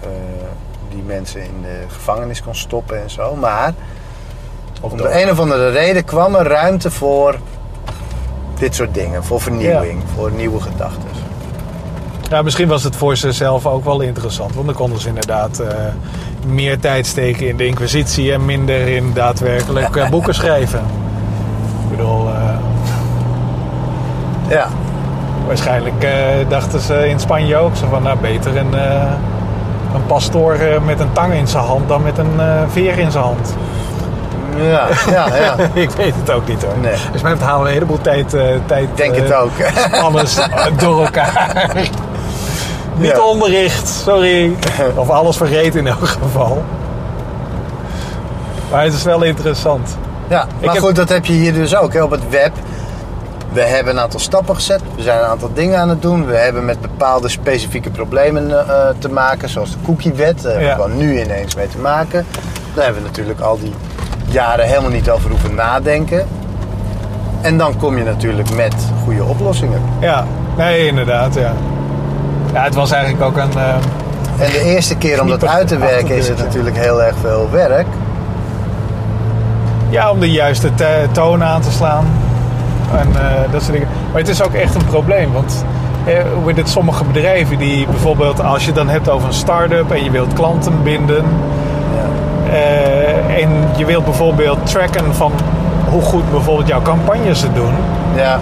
[0.00, 0.08] eh,
[0.90, 3.34] die mensen in de gevangenis kon stoppen en zo.
[3.36, 3.74] Maar
[4.80, 7.38] om de een of andere reden kwam er ruimte voor
[8.58, 9.24] dit soort dingen.
[9.24, 11.07] Voor vernieuwing, voor nieuwe gedachten.
[12.30, 14.54] Ja, misschien was het voor ze zelf ook wel interessant.
[14.54, 15.68] Want dan konden ze inderdaad eh,
[16.46, 18.32] meer tijd steken in de inquisitie...
[18.32, 20.78] en minder in daadwerkelijk eh, boeken schrijven.
[21.82, 22.58] Ik bedoel, eh,
[24.48, 24.68] Ja,
[25.46, 26.06] waarschijnlijk
[26.48, 27.76] dachten ze in Spanje ook...
[27.76, 28.72] zo van, nou, beter een,
[29.94, 31.88] een pastoor met een tang in zijn hand...
[31.88, 33.54] dan met een veer in zijn hand.
[34.56, 35.36] ja, ja.
[35.36, 35.56] ja.
[35.82, 36.78] Ik weet het ook niet hoor.
[36.80, 36.96] Nee.
[37.12, 39.52] Dus mij halen we een heleboel tijd, eh tijd Ik denk het ook.
[40.06, 40.38] alles
[40.78, 41.70] door elkaar.
[42.98, 43.20] Niet Ja.
[43.20, 44.52] onderricht, sorry.
[44.96, 46.62] Of alles vergeten in elk geval.
[48.70, 49.96] Maar het is wel interessant.
[50.28, 52.52] Ja, maar goed, dat heb je hier dus ook hè, op het web.
[53.52, 54.80] We hebben een aantal stappen gezet.
[54.96, 56.26] We zijn een aantal dingen aan het doen.
[56.26, 59.48] We hebben met bepaalde specifieke problemen eh, te maken.
[59.48, 60.42] Zoals de cookiewet.
[60.42, 60.98] Daar hebben we Ja.
[60.98, 62.26] nu ineens mee te maken.
[62.74, 63.72] Daar hebben we natuurlijk al die
[64.28, 66.26] jaren helemaal niet over hoeven nadenken.
[67.40, 69.82] En dan kom je natuurlijk met goede oplossingen.
[70.00, 71.52] Ja, nee, inderdaad, ja.
[72.52, 73.58] Ja, het was eigenlijk ook een...
[73.58, 73.74] eh,
[74.44, 77.48] En de eerste keer om dat uit te werken is het natuurlijk heel erg veel
[77.52, 77.86] werk.
[79.88, 82.06] ja, om de juiste te- toon aan te slaan.
[82.92, 83.88] En eh, dat soort dingen.
[84.12, 85.32] Maar het is ook echt een probleem.
[85.32, 85.64] Want
[86.04, 89.34] eh, hoe heet het, sommige bedrijven die bijvoorbeeld, als je het dan hebt over een
[89.34, 91.24] start-up en je wilt klanten binden.
[91.94, 92.52] Ja.
[92.52, 95.32] eh, en je wilt bijvoorbeeld tracken van
[95.90, 97.72] hoe goed bijvoorbeeld jouw campagnes het doen.
[98.16, 98.38] ja,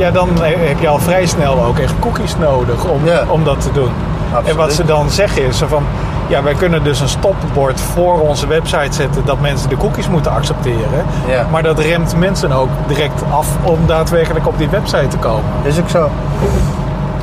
[0.00, 3.24] Ja, dan heb je al vrij snel ook echt cookies nodig om, Ja.
[3.28, 3.90] om dat te doen.
[4.32, 4.48] Absoluut.
[4.50, 5.82] En wat ze dan zeggen is van...
[6.26, 9.24] Ja, wij kunnen dus een stopbord voor onze website zetten...
[9.24, 11.04] dat mensen de cookies moeten accepteren.
[11.28, 11.46] Ja.
[11.50, 15.44] Maar dat remt mensen ook direct af om daadwerkelijk op die website te komen.
[15.62, 16.10] is ook zo.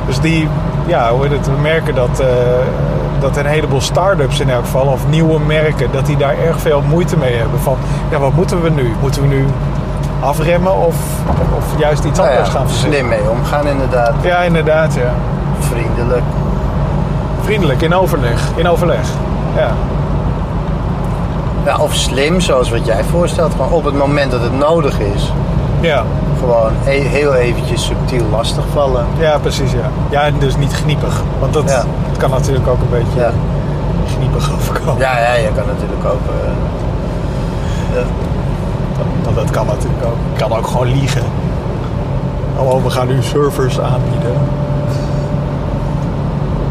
[0.06, 0.48] Dus die,
[0.86, 2.26] ja, hoe het, we merken dat, eh,
[3.20, 4.86] dat een heleboel start-ups in elk geval...
[4.86, 7.60] of nieuwe merken, dat die daar erg veel moeite mee hebben.
[7.60, 7.76] Van,
[8.10, 8.92] ja, wat moeten we nu?
[9.00, 9.46] Moeten we nu
[10.20, 10.94] afremmen of,
[11.56, 12.98] of juist iets Nou anders ja, gaan verzinnen?
[12.98, 14.12] slim mee omgaan inderdaad.
[14.20, 15.12] Ja, inderdaad, ja.
[15.58, 16.22] Vriendelijk.
[17.42, 18.40] Vriendelijk, in overleg.
[18.54, 19.08] In overleg.
[19.56, 19.68] Ja.
[21.64, 23.52] Ja, of slim, zoals wat jij voorstelt.
[23.52, 25.32] Gewoon op het moment dat het nodig is.
[25.80, 26.02] Ja,
[26.38, 29.04] Gewoon e- heel eventjes subtiel lastigvallen.
[29.18, 29.90] ja precies, ja.
[30.10, 31.22] Ja, en dus niet gniepig.
[31.40, 31.82] Want dat Ja.
[32.18, 33.30] kan natuurlijk ook een beetje Ja,
[34.16, 34.98] gniepig overkomen.
[35.00, 36.20] ja, ja je kan natuurlijk ook...
[36.42, 36.50] eh,
[37.96, 38.02] ja.
[39.28, 40.16] Want dat kan natuurlijk ook.
[40.32, 41.22] Je kan ook gewoon liegen.
[42.56, 44.32] Oh, we gaan nu servers aanbieden.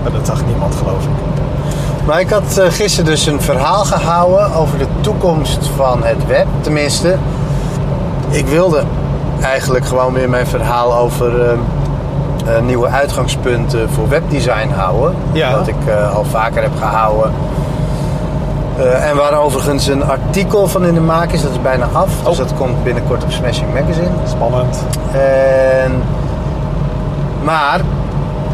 [0.03, 1.09] Maar dat zag niemand, geloof ik.
[2.05, 6.47] Maar ik had eh, gisteren dus een verhaal gehouden over de toekomst van het web.
[6.61, 7.17] Tenminste,
[8.29, 8.83] ik wilde
[9.41, 11.57] eigenlijk gewoon weer mijn verhaal over eh,
[12.47, 15.15] eh, nieuwe uitgangspunten voor webdesign houden.
[15.31, 15.51] Ja.
[15.57, 17.31] Wat ik eh, al vaker heb gehouden.
[18.77, 22.09] Eh, en waar overigens een artikel van in de maak is, dat is bijna af.
[22.23, 22.37] Dus Oh.
[22.37, 24.09] dat komt binnenkort op Smashing Magazine.
[24.27, 24.83] Spannend.
[25.11, 26.03] En,
[27.43, 27.79] maar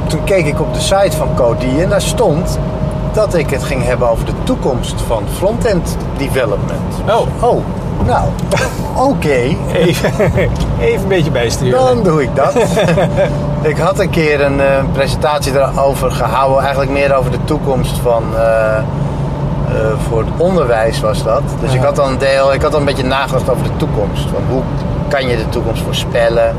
[0.08, 2.60] toen keek ik op de site van Cody en daar stond
[3.14, 6.96] dat ik het ging hebben over de toekomst van frontend development.
[7.10, 7.62] Oh, Oh,
[8.06, 8.28] nou,
[9.12, 10.12] oké, even,
[10.80, 11.80] even een beetje bijsturen.
[11.86, 12.56] dan doe ik dat.
[13.72, 18.24] ik had een keer een eh, presentatie daarover gehouden, eigenlijk meer over de toekomst van.
[18.38, 18.78] eh,
[20.08, 21.42] voor het onderwijs was dat.
[21.60, 24.30] Dus ik had dan een deel, ik had dan een beetje nagedacht over de toekomst.
[24.30, 24.62] Van hoe
[25.08, 26.56] kan je de toekomst voorspellen?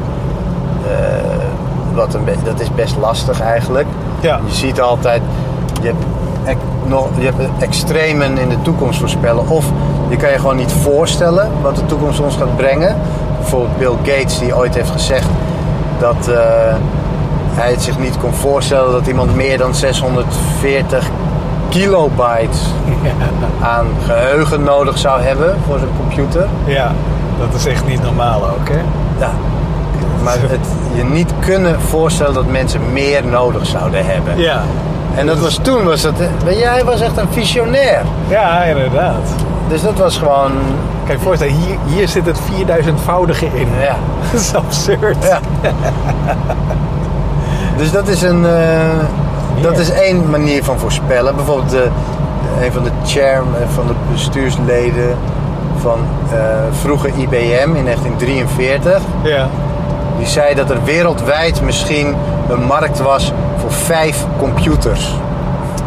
[0.87, 1.45] Eh,
[1.95, 3.87] wat een dat is best lastig eigenlijk.
[4.21, 4.41] Ja.
[4.47, 5.23] Je ziet altijd,
[5.83, 5.93] je
[6.43, 9.49] hebt, nog, je hebt extremen in de toekomst voorspellen.
[9.49, 9.65] Of
[10.09, 12.97] je kan je gewoon niet voorstellen wat de toekomst ons gaat brengen.
[13.39, 15.29] Bijvoorbeeld Bill Gates die ooit heeft gezegd
[15.99, 16.37] dat eh,
[17.55, 21.11] hij het zich niet kon voorstellen dat iemand meer dan 640
[21.75, 22.59] kilobyte
[23.63, 26.47] aan geheugen nodig zou hebben voor zijn computer.
[26.65, 26.93] Ja,
[27.39, 28.81] dat is echt niet normaal ook, hè?
[29.19, 29.31] Ja.
[30.23, 34.39] Maar het je niet kunnen voorstellen dat mensen meer nodig zouden hebben.
[34.39, 34.63] Ja.
[35.15, 38.03] En dat was toen, was dat, weet je, hij was echt een visionair.
[38.29, 39.29] Ja, inderdaad.
[39.69, 40.53] Dus dat was gewoon,
[41.07, 43.69] Kijk, voorstel, hier, hier zit het 4000-voudige in.
[43.81, 43.97] ja.
[44.33, 45.17] Dat is absurd.
[45.25, 45.39] ja.
[47.77, 48.53] Dus dat is een, eh,
[49.63, 51.37] dat is één manier van voorspellen.
[51.37, 51.89] Bijvoorbeeld de,
[52.63, 55.17] een van de chairman, van de bestuursleden
[55.81, 55.99] van
[56.33, 56.39] eh
[56.81, 59.01] vroeger IBM in 1943.
[59.23, 59.49] Ja.
[60.19, 62.15] Die zei dat er wereldwijd misschien
[62.49, 65.15] een markt was voor vijf computers.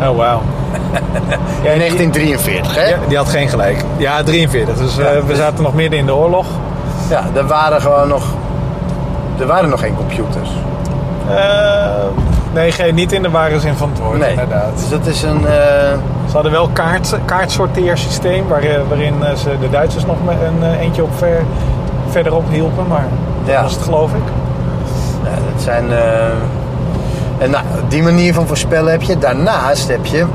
[0.02, 0.42] Oh, wauw.
[1.64, 2.86] Ja, In 1943, hè?
[2.86, 3.84] Ja, die had geen gelijk.
[3.98, 4.78] Ja, 43.
[4.78, 6.46] Dus eh, we dus- zaten nog midden in de oorlog.
[7.10, 8.24] Ja, er waren gewoon nog.
[9.40, 10.50] Er waren nog geen computers.
[11.30, 11.36] Eh,
[12.58, 14.30] nee, geen, niet in de ware zin van het woord, Nee.
[14.30, 14.70] inderdaad.
[14.78, 15.46] Dus dat is een.
[15.48, 15.52] eh,
[16.28, 21.04] Ze hadden wel kaart, kaartsorteersysteem waar, eh, waarin eh, ze de Duitsers nog een eentje
[21.04, 21.44] op ver,
[22.10, 23.06] verderop hielpen, maar
[23.46, 23.62] dat Ja.
[23.62, 24.22] was het geloof ik.
[25.24, 25.86] ja, dat zijn.
[27.38, 29.18] en nou, die manier van voorspellen heb je.
[29.18, 30.26] Daarnaast heb je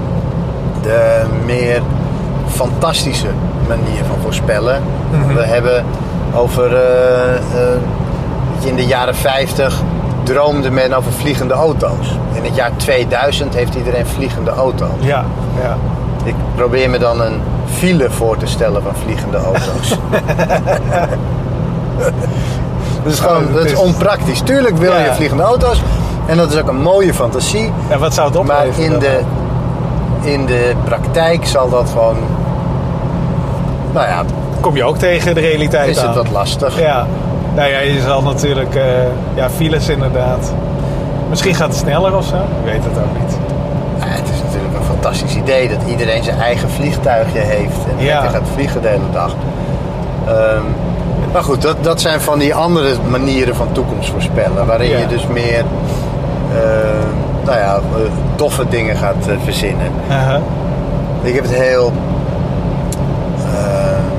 [0.83, 1.83] de meer
[2.49, 3.27] fantastische
[3.69, 4.83] manier van voorspellen.
[5.11, 5.35] Mhm.
[5.35, 5.85] We hebben
[6.35, 6.71] over.
[8.61, 9.81] je in de jaren 50
[10.23, 12.19] droomde men over vliegende auto's.
[12.33, 14.89] In het jaar 2000 heeft iedereen vliegende auto's.
[15.01, 15.25] Ja,
[15.63, 15.77] ja.
[16.25, 19.97] Ik probeer me dan een file voor te stellen van vliegende auto's.
[23.05, 24.41] dus gewoon, Oh, dat is is- onpraktisch.
[24.41, 24.99] Tuurlijk wil Ja.
[25.05, 25.83] je vliegende auto's.
[26.27, 27.73] En dat is ook een mooie fantasie.
[27.89, 28.85] En wat zou het Maar opleveren?
[28.85, 29.01] in dan?
[29.01, 29.21] de,
[30.31, 32.17] in de praktijk zal dat gewoon...
[33.93, 34.23] Nou ja,
[34.61, 36.81] Kom je ook tegen de realiteit is het wat lastig.
[36.81, 37.07] Ja.
[37.55, 38.75] Nou ja, je zal natuurlijk...
[38.75, 38.85] eh,
[39.35, 40.53] ja, files inderdaad.
[41.29, 42.35] Misschien gaat het sneller of zo.
[42.37, 43.38] Ik weet het ook niet.
[43.99, 47.77] Ja, het is natuurlijk een fantastisch idee dat iedereen zijn eigen vliegtuigje heeft.
[47.99, 48.15] En Ja.
[48.15, 49.35] dat hij gaat vliegen de hele dag.
[50.27, 50.62] Ehm,
[51.33, 54.67] maar goed, dat, dat zijn van die andere manieren van toekomst voorspellen.
[54.67, 54.99] Waarin Ja.
[54.99, 55.65] je dus meer
[56.53, 57.07] ehm,
[57.45, 57.81] nou ja, eh,
[58.35, 59.87] toffe dingen gaat eh, verzinnen.
[61.23, 61.93] Ik heb het heel.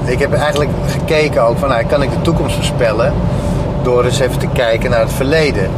[0.06, 3.14] Eh, ik heb eigenlijk gekeken ook van, nou, kan ik de toekomst voorspellen?
[3.84, 5.70] door eens even te kijken naar het verleden.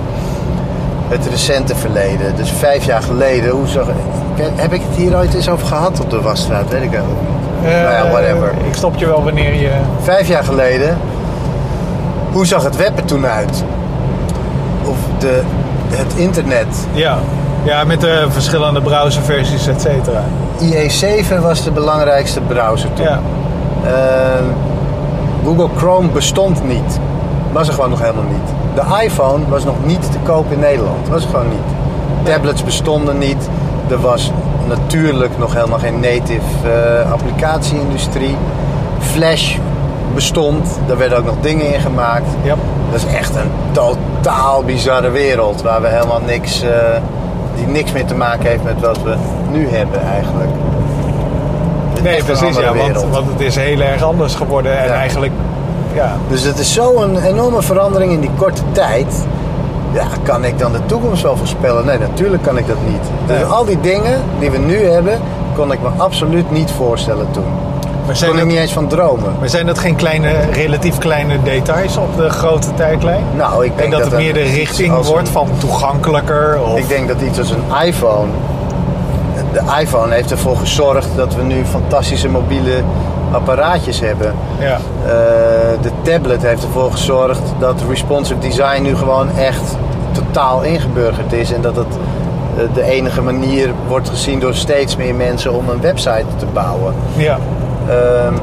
[1.08, 2.36] Het recente verleden.
[2.36, 3.88] Dus vijf jaar geleden, hoe zag
[4.56, 6.70] Heb ik het hier ooit eens over gehad op de Wasstraat?
[6.70, 7.72] Weet ik eigenlijk niet.
[7.72, 8.54] Eh, nou ja, whatever.
[8.68, 9.70] Ik stop je wel wanneer je...
[10.02, 10.98] Vijf jaar geleden,
[12.32, 13.64] hoe zag het web er toen uit?
[14.84, 15.42] Of de,
[15.90, 16.88] het internet.
[16.92, 17.18] Ja.
[17.64, 20.24] ja, met de verschillende browserversies, et cetera.
[20.62, 23.06] IE7 was de belangrijkste browser toen.
[23.06, 23.20] Ja.
[23.86, 24.44] Eh,
[25.44, 27.00] Google Chrome bestond niet.
[27.52, 28.54] Was er gewoon nog helemaal niet.
[28.76, 31.08] De iPhone was nog niet te koop in Nederland.
[31.08, 31.76] Was er gewoon niet.
[32.24, 33.50] Tablets bestonden niet.
[33.90, 34.32] Er was
[34.68, 38.36] natuurlijk nog helemaal geen native uh, applicatie-industrie.
[39.00, 39.58] Flash
[40.14, 40.80] bestond.
[40.88, 42.28] Daar werden ook nog dingen in gemaakt.
[42.92, 45.62] Dat is echt een totaal bizarre wereld.
[45.62, 46.62] Waar we helemaal niks...
[46.62, 46.70] eh,
[47.56, 49.16] die niks meer te maken heeft met wat we
[49.52, 50.50] nu hebben eigenlijk.
[52.12, 52.58] Nee, precies.
[52.58, 54.78] Ja, want, want het is heel erg anders geworden.
[54.80, 54.94] En Ja.
[54.94, 55.32] eigenlijk...
[55.94, 59.26] Ja, Dus het is zo'n enorme verandering in die korte tijd.
[59.94, 61.86] Ja, kan ik dan de toekomst wel voorspellen?
[61.86, 63.02] Nee, natuurlijk kan ik dat niet.
[63.28, 63.46] Dus Nee.
[63.46, 65.20] al die dingen die we nu hebben,
[65.56, 67.44] kon ik me absoluut niet voorstellen toen.
[68.06, 69.34] maar zijn, kon ik niet eens van dromen.
[69.40, 73.24] maar zijn dat geen kleine, relatief kleine details op de grote tijdlijn?
[73.36, 76.60] Nou, ik En denk dat, dat, het meer de richting wordt van toegankelijker?
[76.62, 76.78] Of...
[76.78, 78.28] Ik denk dat iets als een iPhone.
[79.56, 82.82] De iPhone heeft ervoor gezorgd dat we nu fantastische mobiele
[83.32, 84.34] apparaatjes hebben.
[84.60, 85.12] Ja, Eh,
[85.82, 89.78] de tablet heeft ervoor gezorgd dat responsive design nu gewoon echt
[90.12, 91.52] totaal ingeburgerd is.
[91.54, 91.88] En dat het
[92.58, 96.94] eh, de enige manier wordt gezien door steeds meer mensen om een website te bouwen.
[97.16, 97.38] ja.
[97.90, 98.34] Ehm,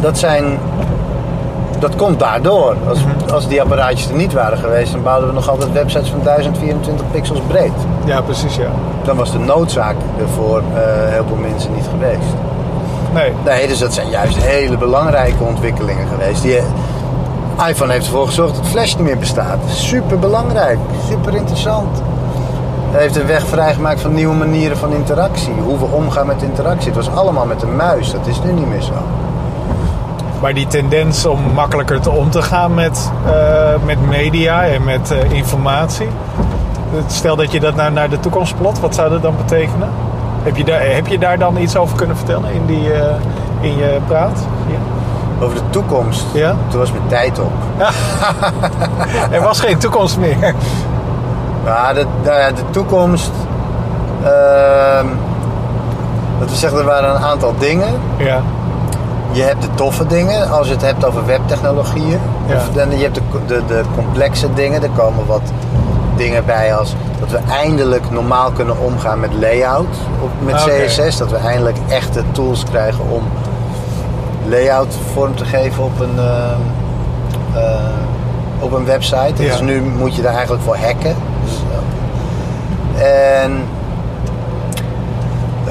[0.00, 0.58] dat zijn.
[1.78, 2.76] Dat komt daardoor.
[2.88, 3.08] Als, Mhm.
[3.32, 7.06] Als die apparaatjes er niet waren geweest, dan bouwden we nog altijd websites van 1024
[7.10, 7.72] pixels breed.
[8.04, 8.70] ja, precies ja.
[9.04, 12.34] Dan was de noodzaak er voor eh, heel veel mensen niet geweest.
[13.14, 16.42] Nee, Nee, dus dat zijn juist hele belangrijke ontwikkelingen geweest.
[16.42, 16.60] Die,
[17.68, 19.58] iPhone heeft ervoor gezorgd dat Flash niet meer bestaat.
[19.68, 22.02] Super belangrijk, super interessant.
[22.90, 25.52] Hij heeft een weg vrijgemaakt van nieuwe manieren van interactie.
[25.64, 26.86] Hoe we omgaan met interactie.
[26.86, 28.92] Het was allemaal met een muis, dat is nu niet meer zo.
[30.46, 35.10] Maar die tendens om makkelijker te om te gaan met, eh, met media en met
[35.10, 36.08] eh, informatie.
[37.06, 39.88] Stel dat je dat nou naar de toekomst plot, wat zou dat dan betekenen?
[40.42, 43.14] Heb je daar, heb je daar dan iets over kunnen vertellen in, die, eh,
[43.60, 44.46] in je praat?
[44.66, 45.44] Ja.
[45.44, 46.54] Over de toekomst, Ja?
[46.68, 47.52] toen was mijn tijd op.
[49.36, 50.54] Er was geen toekomst meer.
[51.64, 53.30] Ja, de, nou ja, de toekomst.
[54.24, 55.06] ehm
[56.38, 58.00] dat we zeggen, er waren een aantal dingen.
[58.16, 58.42] Ja,
[59.30, 62.20] Je hebt de toffe dingen, als je het hebt over webtechnologieën.
[62.46, 62.54] Ja.
[62.54, 64.82] Of dan, je hebt de, de, de complexe dingen.
[64.82, 65.52] Er komen wat
[66.16, 70.64] dingen bij als dat we eindelijk normaal kunnen omgaan met layout op, met Ah.
[70.64, 71.16] CSS.
[71.16, 73.22] Dat we eindelijk echte tools krijgen om
[74.48, 76.50] layout vorm te geven op een, eh,
[77.54, 77.80] eh,
[78.58, 79.42] op een website.
[79.42, 79.50] Ja.
[79.50, 81.14] Dus nu moet je daar eigenlijk voor hacken.
[81.44, 81.62] Dus,
[83.02, 83.64] en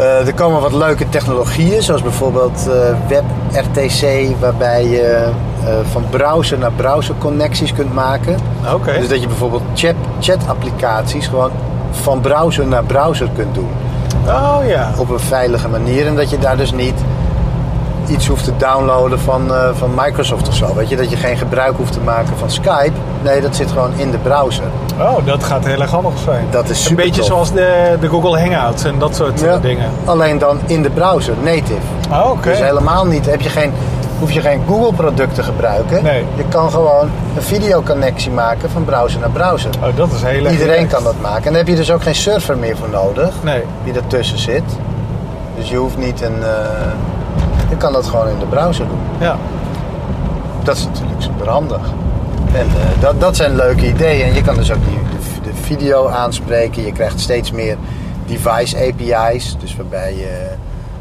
[0.01, 4.03] er komen wat leuke technologieën, zoals bijvoorbeeld eh, WebRTC,
[4.39, 5.29] waarbij je
[5.65, 8.37] eh, van browser naar browser connecties kunt maken.
[8.73, 8.93] oké.
[8.99, 11.51] Dus dat je bijvoorbeeld chat, chat-applicaties gewoon
[11.91, 13.69] van browser naar browser kunt doen.
[14.27, 14.91] Oh ja.
[14.97, 16.07] Op een veilige manier.
[16.07, 17.03] En dat je daar dus niet
[18.09, 20.73] iets hoeft te downloaden van, eh, van Microsoft of zo.
[20.75, 22.91] Weet je, dat je geen gebruik hoeft te maken van Skype.
[23.21, 24.63] Nee, dat zit gewoon in de browser.
[24.99, 26.47] Oh, dat gaat heel erg handig zijn.
[26.49, 27.29] Dat is Een super beetje tof.
[27.29, 29.89] zoals de, de Google Hangouts en dat soort eh, Ja, dingen.
[30.05, 31.79] Alleen dan in de browser, native.
[32.11, 32.49] Oh, oké.
[32.49, 33.71] Dus helemaal niet, heb je geen,
[34.19, 36.03] hoef je geen Google product te gebruiken.
[36.03, 36.25] Nee.
[36.35, 39.69] Je kan gewoon een videoconnectie maken van browser naar browser.
[39.83, 41.43] Oh, dat is heel erg Iedereen kan dat maken.
[41.45, 43.33] En daar heb je dus ook geen server meer voor nodig.
[43.41, 43.63] Nee.
[43.83, 44.63] Die ertussen zit.
[45.57, 46.43] Dus je hoeft niet een...
[46.43, 46.49] eh,
[47.69, 48.99] je kan dat gewoon in de browser doen.
[49.19, 49.37] Ja.
[50.63, 51.81] Dat is natuurlijk super handig.
[52.53, 54.25] En eh, dat, dat zijn leuke ideeën.
[54.25, 54.99] En je kan dus ook die,
[55.43, 56.85] de, de video aanspreken.
[56.85, 57.77] Je krijgt steeds meer
[58.25, 59.55] device API's.
[59.59, 60.47] Dus waarbij je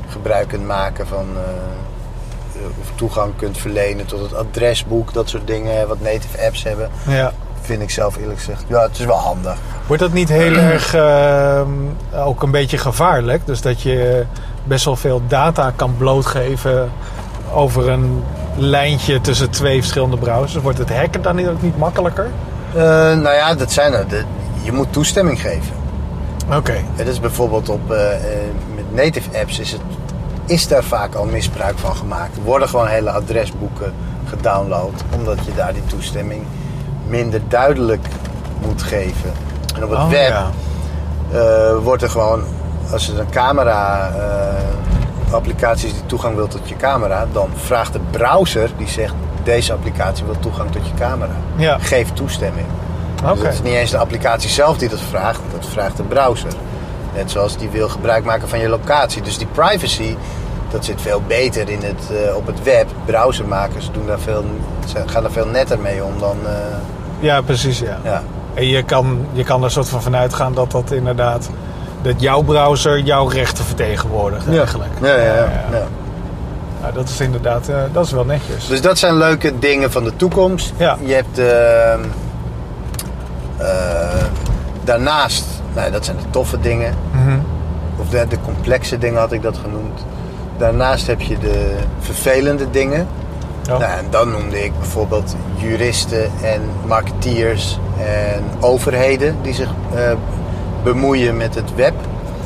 [0.08, 1.26] gebruik kunt maken van...
[1.34, 5.12] eh, of toegang kunt verlenen tot het adresboek.
[5.12, 5.88] Dat soort dingen.
[5.88, 6.90] Wat native apps hebben.
[7.08, 7.32] ja.
[7.60, 8.64] Vind ik zelf eerlijk gezegd.
[8.66, 9.56] Ja, het is wel handig.
[9.86, 11.68] Wordt dat niet heel erg ehm,
[12.14, 13.46] ook een beetje gevaarlijk?
[13.46, 14.24] Dus dat je
[14.64, 16.90] best wel veel data kan blootgeven
[17.52, 18.22] over een
[18.56, 20.62] lijntje tussen twee verschillende browsers.
[20.62, 22.30] Wordt het hacken dan niet- ook niet makkelijker?
[22.74, 24.08] Eh, nou ja, dat zijn er.
[24.08, 24.24] De-
[24.62, 25.72] je moet toestemming geven.
[26.56, 26.74] Oké.
[26.94, 28.40] Het is bijvoorbeeld op, eh, eh,
[28.74, 29.80] met native apps is, het,
[30.46, 32.36] is daar vaak al misbruik van gemaakt.
[32.36, 33.92] Er worden gewoon hele adresboeken
[34.28, 36.42] gedownload, omdat je daar die toestemming
[37.06, 38.06] minder duidelijk
[38.66, 39.32] moet geven.
[39.76, 41.74] En op het Oh, web ja.
[41.74, 42.42] wordt er gewoon,
[42.92, 48.00] als er een camera eh, applicaties die toegang wil tot je camera, dan vraagt de
[48.10, 51.32] browser die zegt deze applicatie wil toegang tot je camera.
[51.56, 51.78] Ja.
[51.80, 52.66] Geef toestemming.
[53.34, 56.52] Dus het is niet eens de applicatie zelf die dat vraagt, dat vraagt de browser.
[57.14, 59.22] Net zoals die wil gebruik maken van je locatie.
[59.22, 60.16] Dus die privacy,
[60.70, 62.86] dat zit veel beter in het, eh, op het web.
[63.04, 64.44] Browsermakers doen daar veel,
[65.06, 66.36] gaan daar veel netter mee om dan.
[66.46, 66.52] eh,
[67.20, 67.98] Ja, precies, ja.
[68.04, 68.22] ja.
[68.54, 71.50] En je kan, je kan er soort van vanuit gaan dat dat inderdaad...
[72.04, 74.90] dat jouw browser jouw rechten vertegenwoordigt eigenlijk.
[75.00, 75.86] Ja, ja, ja, ja.
[76.80, 78.66] Nou, dat is inderdaad, eh, dat is wel netjes.
[78.66, 80.72] Dus dat zijn leuke dingen van de toekomst.
[80.76, 80.96] Ja.
[81.00, 81.98] Je hebt eh, eh,
[84.84, 85.44] daarnaast,
[85.74, 86.94] nou, dat zijn de toffe dingen.
[87.10, 87.38] Mhm.
[87.96, 90.04] Of de, de complexe dingen had ik dat genoemd.
[90.56, 93.06] Daarnaast heb je de vervelende dingen.
[93.70, 93.78] Oh.
[93.78, 100.12] Nou, en dan noemde ik bijvoorbeeld juristen en marketeers en overheden die zich eh,
[100.84, 101.94] bemoeien met het web.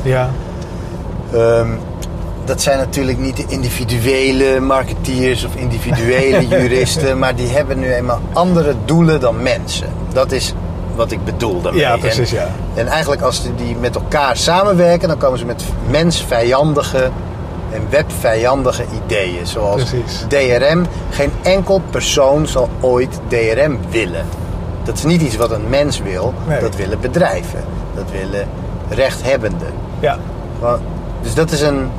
[0.01, 0.29] Ja,
[1.33, 1.67] Ehm,
[2.45, 8.19] dat zijn natuurlijk niet de individuele marketeers of individuele juristen, maar die hebben nu eenmaal
[8.33, 9.87] andere doelen dan mensen.
[10.13, 10.53] Dat is
[10.95, 11.81] wat ik bedoel daarmee.
[11.81, 12.37] ja precies, En,
[12.75, 12.81] ja.
[12.81, 17.09] en eigenlijk als die- die met elkaar samenwerken, dan komen ze met mensvijandige
[17.73, 19.47] en webvijandige ideeën.
[19.47, 20.25] Zoals Precies.
[20.27, 20.85] DRM.
[21.09, 24.25] Geen enkel persoon zal ooit DRM willen.
[24.83, 26.33] Dat is niet iets wat een mens wil.
[26.47, 26.59] Nee.
[26.59, 27.63] Dat willen bedrijven.
[28.03, 28.47] Dat willen
[28.89, 29.67] rechthebbenden.
[29.99, 30.17] Ja,
[31.21, 31.89] Dus dat is een.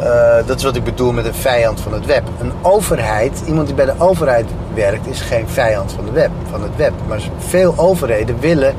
[0.00, 2.22] eh, dat is wat ik bedoel met een vijand van het web.
[2.40, 6.62] Een overheid, iemand die bij de overheid werkt, is geen vijand van, de web, van
[6.62, 6.92] het web.
[7.08, 8.74] Maar veel overheden willen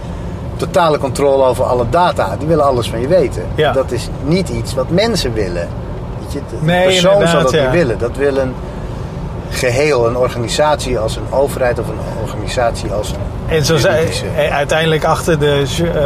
[0.55, 2.35] totale controle over alle data.
[2.39, 3.43] Die willen alles van je weten.
[3.55, 3.71] Ja.
[3.71, 5.67] Dat is niet iets wat mensen willen.
[6.19, 7.61] Weet je, de Nee, persoon zal dat ja.
[7.63, 7.97] niet willen.
[7.97, 8.53] Dat wil een
[9.49, 13.17] geheel, een organisatie als een overheid of een organisatie als een
[13.47, 16.01] en zo zijn, eh, uiteindelijk achter de eh,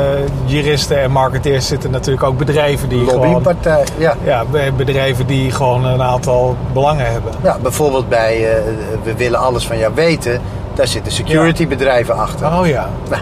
[0.45, 3.83] juristen en marketeers zitten natuurlijk ook bedrijven die lobbypartij.
[3.97, 4.15] Ja.
[4.23, 7.31] Ja, be- bedrijven die gewoon een aantal belangen hebben.
[7.43, 8.63] Ja, bijvoorbeeld bij eh,
[9.03, 10.41] we willen alles van jou weten.
[10.73, 12.47] Daar zitten securitybedrijven achter.
[12.59, 12.89] Oh ja.
[13.09, 13.21] Nou,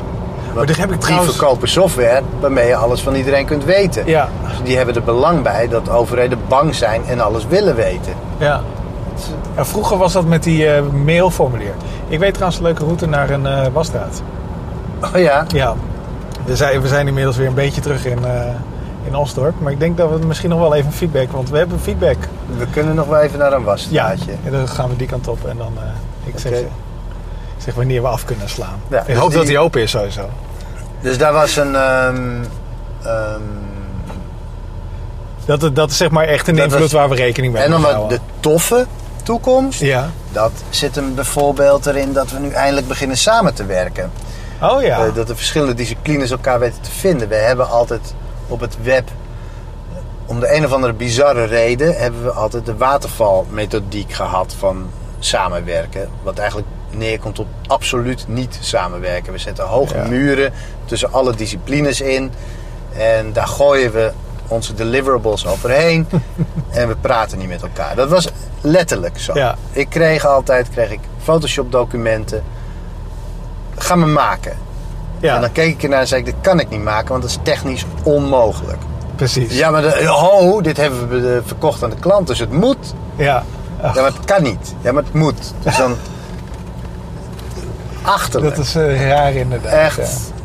[0.55, 1.35] Maar daar heb ik die trouwens...
[1.35, 4.03] verkopen software waarmee je alles van iedereen kunt weten.
[4.05, 8.13] Ja, Dus die hebben er belang bij dat overheden bang zijn en alles willen weten.
[8.37, 8.61] ja.
[9.55, 11.73] Ja, vroeger was dat met die eh, mailformulier.
[12.07, 14.21] Ik weet trouwens een leuke route naar een eh wasstraat.
[15.13, 15.75] Oh ja, Ja.
[16.45, 18.41] We zijn, we zijn inmiddels weer een beetje terug in, eh
[19.03, 19.53] in Osdorp.
[19.61, 21.31] Maar ik denk dat we misschien nog wel even feedback...
[21.31, 22.17] Want we hebben feedback.
[22.57, 24.31] we kunnen nog wel even naar een Ja, wasstraatje.
[24.45, 25.45] en dan gaan we die kant op.
[25.47, 25.73] En dan
[26.23, 26.53] ik zeg,
[27.57, 28.79] zeg wanneer we af kunnen slaan.
[28.87, 30.29] Ja, ik dus hoop dat die- open is sowieso.
[31.01, 31.75] Dus daar was een...
[31.75, 32.43] ehm,
[33.03, 33.41] ehm,
[35.45, 37.81] Dat, dat is zeg maar echt een invloed was- waar we rekening mee en dan
[37.81, 38.85] wat de toffe
[39.23, 39.79] toekomst.
[39.79, 40.09] Ja.
[40.31, 44.11] Dat zit hem bijvoorbeeld erin dat we nu eindelijk beginnen samen te werken.
[44.61, 45.05] Oh ja.
[45.05, 47.27] Eh, dat de verschillende disciplines elkaar weten te vinden.
[47.27, 48.13] We hebben altijd
[48.47, 49.09] op het web,
[50.25, 54.89] om de een of andere bizarre reden, hebben we altijd de watervalmethodiek gehad van
[55.19, 56.09] samenwerken.
[56.23, 59.33] Wat eigenlijk neerkomt op absoluut niet samenwerken.
[59.33, 60.07] We zetten hoge Ja.
[60.07, 60.53] muren
[60.85, 62.31] tussen alle disciplines in.
[62.97, 64.11] En daar gooien we
[64.47, 66.07] onze deliverables overheen.
[66.71, 67.95] en we praten niet met elkaar.
[67.95, 68.29] Dat was
[68.61, 69.33] letterlijk zo.
[69.33, 69.55] Ja.
[69.71, 72.43] Ik kreeg altijd kreeg ik Photoshop documenten.
[73.77, 74.53] Ga me maken.
[75.19, 77.21] ja, En dan keek ik ernaar en zei ik, dit kan ik niet maken, want
[77.21, 78.81] dat is technisch onmogelijk.
[79.15, 79.57] precies.
[79.57, 82.93] Ja, maar de, ho, dit hebben we eh, verkocht aan de klant, dus het moet.
[83.15, 83.43] Ja.
[83.81, 84.75] Ach, Ja, maar het kan niet.
[84.81, 85.53] Ja, maar het moet.
[85.63, 85.95] Dus dan...
[88.01, 88.55] Achterlijk.
[88.55, 89.71] dat is eh, raar inderdaad.
[89.73, 89.97] Echt.
[89.97, 90.37] Ja.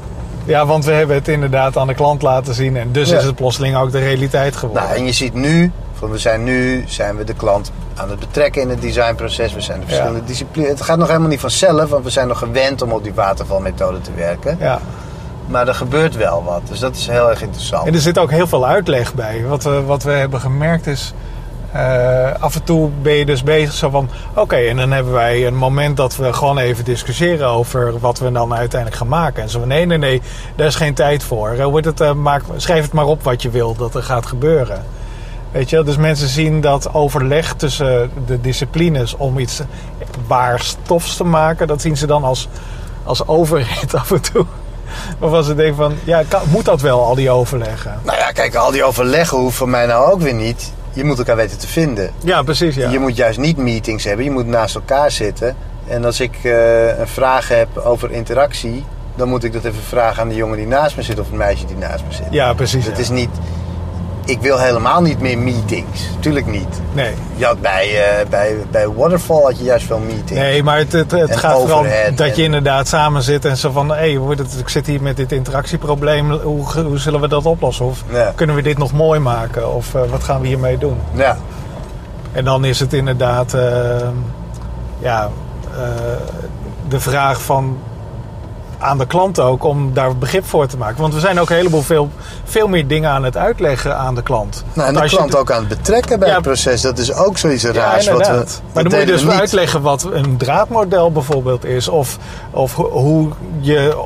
[0.47, 2.77] Ja, want we hebben het inderdaad aan de klant laten zien.
[2.77, 3.19] En dus Ja.
[3.19, 4.83] is het plotseling ook de realiteit geworden.
[4.85, 5.73] Nou, en je ziet nu,
[6.11, 9.55] we zijn nu, zijn we de klant aan het betrekken in het designproces.
[9.55, 10.27] We zijn de verschillende Ja.
[10.27, 10.71] disciplines.
[10.71, 14.01] Het gaat nog helemaal niet vanzelf, want we zijn nog gewend om op die watervalmethode
[14.01, 14.57] te werken.
[14.61, 14.81] ja.
[15.47, 17.87] Maar er gebeurt wel wat, dus dat is heel erg interessant.
[17.87, 19.45] En er zit ook heel veel uitleg bij.
[19.49, 21.13] Wat we, wat we hebben gemerkt is...
[21.73, 24.09] eh, af en toe ben je dus bezig zo van...
[24.35, 27.49] Oké, en dan hebben wij een moment dat we gewoon even discussiëren...
[27.49, 29.43] over wat we dan uiteindelijk gaan maken.
[29.43, 30.23] En zo van, nee, nee, nee,
[30.57, 31.51] daar is geen tijd voor.
[31.51, 34.27] Eh, hoe het, eh, maak, schrijf het maar op wat je wil dat er gaat
[34.27, 34.85] gebeuren.
[35.55, 35.85] Weet je, wel?
[35.85, 39.17] dus mensen zien dat overleg tussen de disciplines...
[39.17, 39.61] om iets
[40.27, 41.67] waar stofs te maken...
[41.67, 42.49] dat zien ze dan als,
[43.05, 44.47] als overheid af en toe.
[45.19, 48.01] Waarvan ze denken van, ja, kan, moet dat wel, al die overleggen?
[48.05, 50.73] Nou ja, kijk, al die overleggen hoeft voor mij nou ook weer niet.
[50.93, 52.11] Je moet elkaar weten te vinden.
[52.25, 52.91] Ja, precies, ja.
[52.91, 54.25] Je moet juist niet meetings hebben.
[54.25, 55.57] Je moet naast elkaar zitten.
[55.87, 58.85] En als ik eh, een vraag heb over interactie,
[59.17, 61.37] dan moet ik dat even vragen aan de jongen die naast me zit of het
[61.37, 62.27] meisje die naast me zit.
[62.31, 62.85] Ja, precies.
[62.87, 63.03] Het ja.
[63.03, 63.31] is niet.
[64.25, 66.09] Ik wil helemaal niet meer meetings.
[66.21, 66.81] Tuurlijk niet.
[66.93, 67.15] Nee.
[67.37, 70.31] Je had bij, eh, bij, bij Waterfall had je juist veel meetings.
[70.33, 73.89] Nee, maar het, het, gaat vooral dat je inderdaad samen zit en zo van...
[73.89, 76.31] hé, hey, ik zit hier met dit interactieprobleem.
[76.31, 77.87] Hoe, hoe zullen we dat oplossen?
[77.87, 78.33] Of Ja.
[78.35, 79.75] kunnen we dit nog mooi maken?
[79.75, 80.97] Of eh, wat gaan we hiermee doen?
[81.13, 81.37] Ja,
[82.33, 83.55] En dan is het inderdaad...
[83.55, 84.09] eh,
[84.99, 85.31] ja,
[85.77, 85.81] eh,
[86.89, 87.79] de vraag van...
[88.79, 91.01] aan de klant ook om daar begrip voor te maken.
[91.01, 92.09] Want we zijn ook een heleboel veel,
[92.45, 94.65] veel meer dingen aan het uitleggen aan de klant.
[94.73, 96.35] nou, en de je klant ook aan het betrekken bij Ja.
[96.35, 96.81] het proces.
[96.81, 98.09] Dat is ook zoiets Ja, raars.
[98.09, 101.89] wat we, maar dan moet je dus uitleggen wat een draadmodel bijvoorbeeld is.
[101.89, 102.19] Of,
[102.51, 103.29] of ho- hoe
[103.61, 103.97] je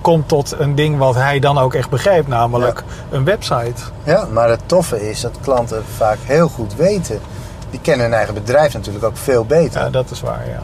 [0.00, 2.28] komt tot een ding wat hij dan ook echt begrijpt.
[2.28, 3.82] Namelijk een website.
[4.02, 7.20] Ja, maar het toffe is dat klanten vaak heel goed weten.
[7.70, 9.80] Die kennen hun eigen bedrijf natuurlijk ook veel beter.
[9.80, 10.60] Ja, dat is waar, ja.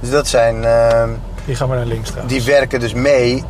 [0.00, 1.08] Dus dat zijn, ehm,
[1.44, 2.34] Die gaan we naar links trouwens.
[2.34, 3.44] die werken dus mee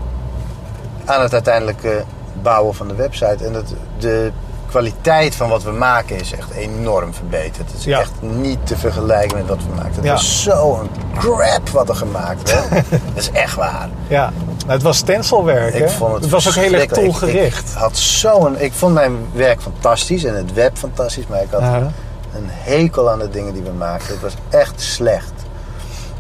[1.05, 2.05] aan het uiteindelijke
[2.43, 3.45] bouwen van de website.
[3.45, 4.33] En dat, de
[4.69, 7.69] kwaliteit van wat we maken is echt enorm verbeterd.
[7.71, 8.01] Het is Ja.
[8.01, 9.95] echt niet te vergelijken met wat we maakten.
[9.95, 10.13] Het Ja.
[10.13, 12.85] was zo'n crap wat er gemaakt werd.
[12.91, 13.89] dat is echt waar.
[14.09, 15.75] Ja, nou, het was stencilwerk.
[15.75, 15.89] Ik hè?
[15.89, 17.35] vond het, het was ook heel erg verschrikkelijk.
[17.35, 17.53] Ik-.
[17.55, 21.63] Ik, had zo'n, ik vond mijn werk fantastisch en het web fantastisch, maar ik had
[22.35, 24.13] een hekel aan de dingen die we maakten.
[24.13, 25.33] Het was echt slecht.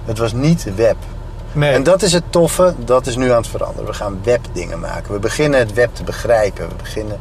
[0.04, 0.96] Het was niet web.
[1.52, 3.86] Nee, En dat is het toffe, dat is nu aan het veranderen.
[3.86, 5.12] We gaan webdingen maken.
[5.12, 6.68] We beginnen het web te begrijpen.
[6.68, 7.18] We beginnen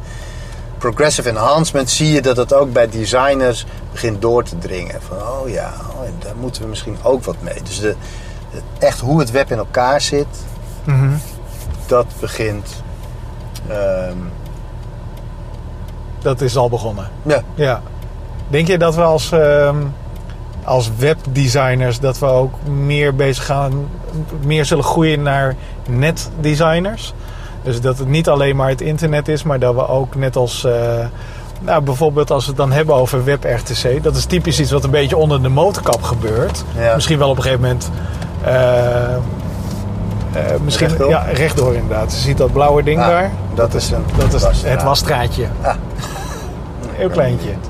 [0.78, 1.90] progressive enhancement.
[1.90, 5.02] Zie je dat het ook bij designers begint door te dringen.
[5.02, 7.62] Van oh ja, oh, daar moeten we misschien ook wat mee.
[7.62, 7.96] Dus de,
[8.52, 10.26] de- echt hoe het web in elkaar zit,
[10.84, 11.10] Mhm.
[11.86, 12.82] dat begint.
[13.68, 14.16] ehm,
[16.22, 17.08] dat is al begonnen.
[17.22, 17.82] ja, Ja.
[18.48, 19.76] Denk je dat we als, ehm,
[20.64, 22.54] als webdesigners dat we ook
[22.84, 23.72] meer bezig gaan,
[24.44, 25.54] meer zullen groeien naar
[25.88, 27.14] netdesigners?
[27.62, 30.64] Dus dat het niet alleen maar het internet is, maar dat we ook net als,
[30.64, 30.72] eh,
[31.60, 34.90] nou bijvoorbeeld als we het dan hebben over WebRTC, dat is typisch iets wat een
[34.90, 36.64] beetje onder de motorkap gebeurt.
[36.78, 36.94] Ja.
[36.94, 37.90] Misschien wel op een gegeven moment.
[38.44, 39.18] eh, eh,
[40.64, 41.08] misschien Rechtdoor?
[41.10, 42.12] ja, rechtdoor inderdaad.
[42.12, 43.30] Je ziet dat blauwe ding Ah, daar.
[43.54, 45.46] dat is een Dat is het wasstraatje.
[45.62, 45.74] Ah.
[46.90, 47.48] Heel kleintje.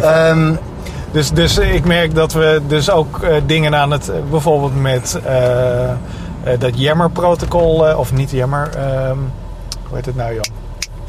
[0.00, 0.54] Ehm,
[1.10, 4.10] Dus, dus ik merk dat we dus ook eh, dingen aan het...
[4.30, 5.94] bijvoorbeeld met eh, eh,
[6.58, 7.88] dat Yammer-protocol...
[7.88, 8.68] eh, of niet Yammer...
[8.76, 9.16] ehm,
[9.88, 10.42] hoe heet het nou, joh?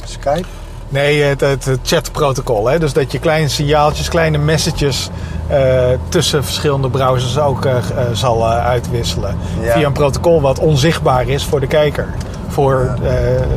[0.04, 0.48] Skype?
[0.90, 2.68] Nee, het, het, het chatprotocol.
[2.68, 2.80] Hè?
[2.80, 5.10] Dus dat je kleine signaaltjes, kleine messages...
[5.48, 7.82] eh, tussen verschillende browsers ook eh, eh,
[8.14, 9.38] zal eh, uitwisselen.
[9.62, 9.72] Ja.
[9.74, 12.08] Via een protocol wat onzichtbaar is voor de kijker.
[12.48, 13.10] Voor eh,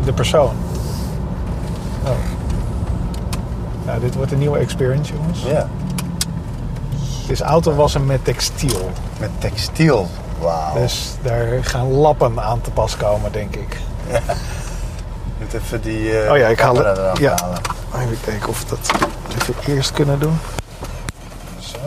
[0.05, 0.53] de persoon.
[2.05, 2.11] Oh.
[3.99, 5.43] Nou, dit wordt een nieuwe experience, jongens.
[5.43, 5.69] Ja.
[7.21, 8.91] Het is autowassen met textiel.
[9.21, 10.09] Met textiel.
[10.41, 10.75] Wauw.
[10.75, 13.77] Dus daar gaan lappen aan te pas komen, denk ik.
[15.39, 17.19] Moet even die eh Oh ja, ik haal het.
[17.19, 17.35] Ja.
[17.41, 17.59] halen.
[17.95, 18.91] Even kijken of we dat
[19.41, 20.39] even eerst kunnen doen.
[21.59, 21.79] Zo.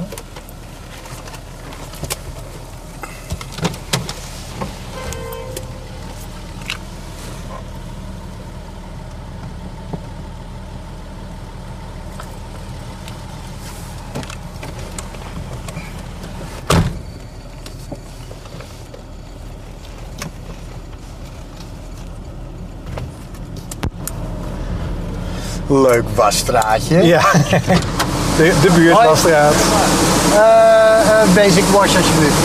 [25.71, 27.05] Leuk wasstraatje.
[27.05, 27.21] Ja,
[28.37, 29.53] de, de buurtwasstraat.
[30.33, 32.35] Eh, eh, basic wash alsjeblieft.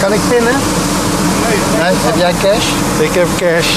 [0.00, 0.52] Kan ik pinnen?
[1.80, 1.92] Nee.
[1.94, 2.66] Heb jij cash?
[2.98, 3.68] Ik heb cash.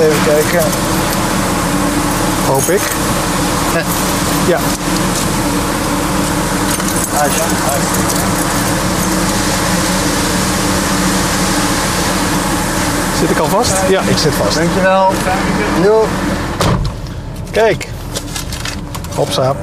[0.00, 0.68] Even kijken.
[2.46, 2.80] Hoop ik.
[4.46, 4.58] Ja,
[13.20, 13.72] zit ik al vast?
[13.88, 14.56] Ja, ik zit vast.
[14.56, 15.12] Dankjewel.
[15.82, 16.06] Jo.
[17.52, 17.88] Kijk.
[19.14, 19.54] Hopsa.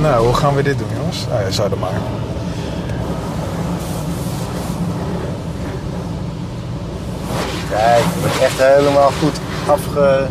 [0.00, 1.26] Nou, hoe gaan we dit doen, jongens?
[1.32, 1.90] Ah, ja, zou er maar.
[7.70, 10.26] Kijk, het wordt echt helemaal goed afge...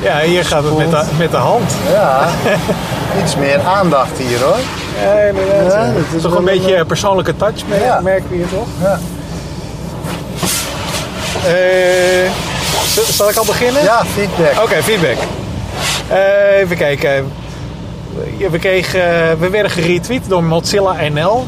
[0.00, 1.72] Ja, hier gaat het met de, met de hand.
[1.90, 2.28] Ja,
[3.22, 4.58] iets meer aandacht hier hoor.
[5.02, 5.72] Ja, inderdaad.
[5.72, 8.00] Ja, dat is toch een beetje een- persoonlijke touch, merk- Ja.
[8.00, 8.66] merken we hier toch?
[8.82, 8.98] Ja,
[11.46, 12.30] Eh,
[13.10, 13.82] zal ik al beginnen?
[13.82, 14.62] ja feedback.
[14.62, 15.16] Oké, feedback.
[16.08, 17.32] Eh, even kijken.
[18.50, 21.46] We, kregen, eh, we werden geretweet door Mozilla NL.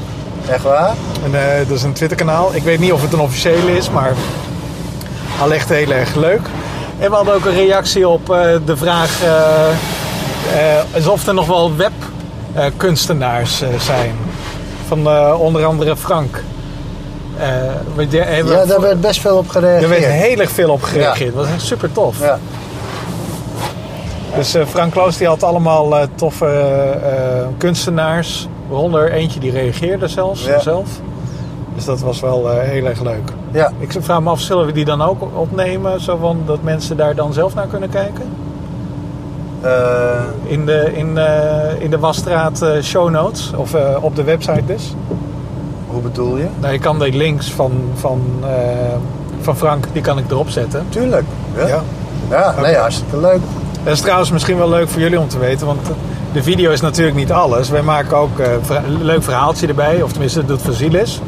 [0.51, 0.95] Echt waar?
[1.25, 1.33] En,
[1.69, 2.51] dat is een Twitterkanaal.
[2.55, 4.13] Ik weet niet of het een officiële is, maar
[5.41, 6.41] al echt heel erg leuk.
[6.99, 8.27] En we hadden ook een reactie op
[8.65, 9.11] de vraag
[10.95, 12.17] alsof er nog wel webkunstenaars
[12.55, 14.15] eh, zijn.
[14.89, 16.43] Van eh, onder andere Frank.
[17.39, 17.47] Eh,
[18.11, 19.83] Ja, daar werd best veel op gereageerd.
[19.83, 21.35] er werd heel erg veel op gereageerd.
[21.35, 22.21] Dat was echt super tof.
[22.21, 22.39] Ja.
[24.37, 28.49] Dus eh, Frank Kloos die had allemaal eh, toffe eh, kunstenaars.
[28.69, 30.59] Waaronder eentje die reageerde zelfs Ja.
[30.61, 30.89] zelf.
[31.75, 33.33] Dus dat was wel eh, heel erg leuk.
[33.53, 33.73] ja.
[33.79, 36.01] Ik vraag me af, zullen we die dan ook opnemen?
[36.01, 38.23] Zo van dat mensen daar dan zelf naar kunnen kijken?
[39.61, 39.71] Eh,
[40.45, 43.53] In de, in, eh, in de Wasstraat eh, show notes.
[43.57, 44.95] Of op de website dus.
[45.87, 46.47] hoe bedoel je?
[46.61, 48.21] Nou, je kan de links van, van,
[49.41, 50.87] van Frank, die kan ik erop zetten.
[50.89, 51.25] Tuurlijk.
[51.57, 51.83] Ja, Ja.
[52.31, 52.55] ja.
[52.61, 53.41] nee, hartstikke leuk.
[53.85, 55.81] Dat is trouwens misschien wel leuk voor jullie om te weten, want
[56.33, 57.69] de video is natuurlijk niet alles.
[57.71, 61.21] Wij maken ook een leuk verhaaltje erbij, of tenminste dat Vasilis.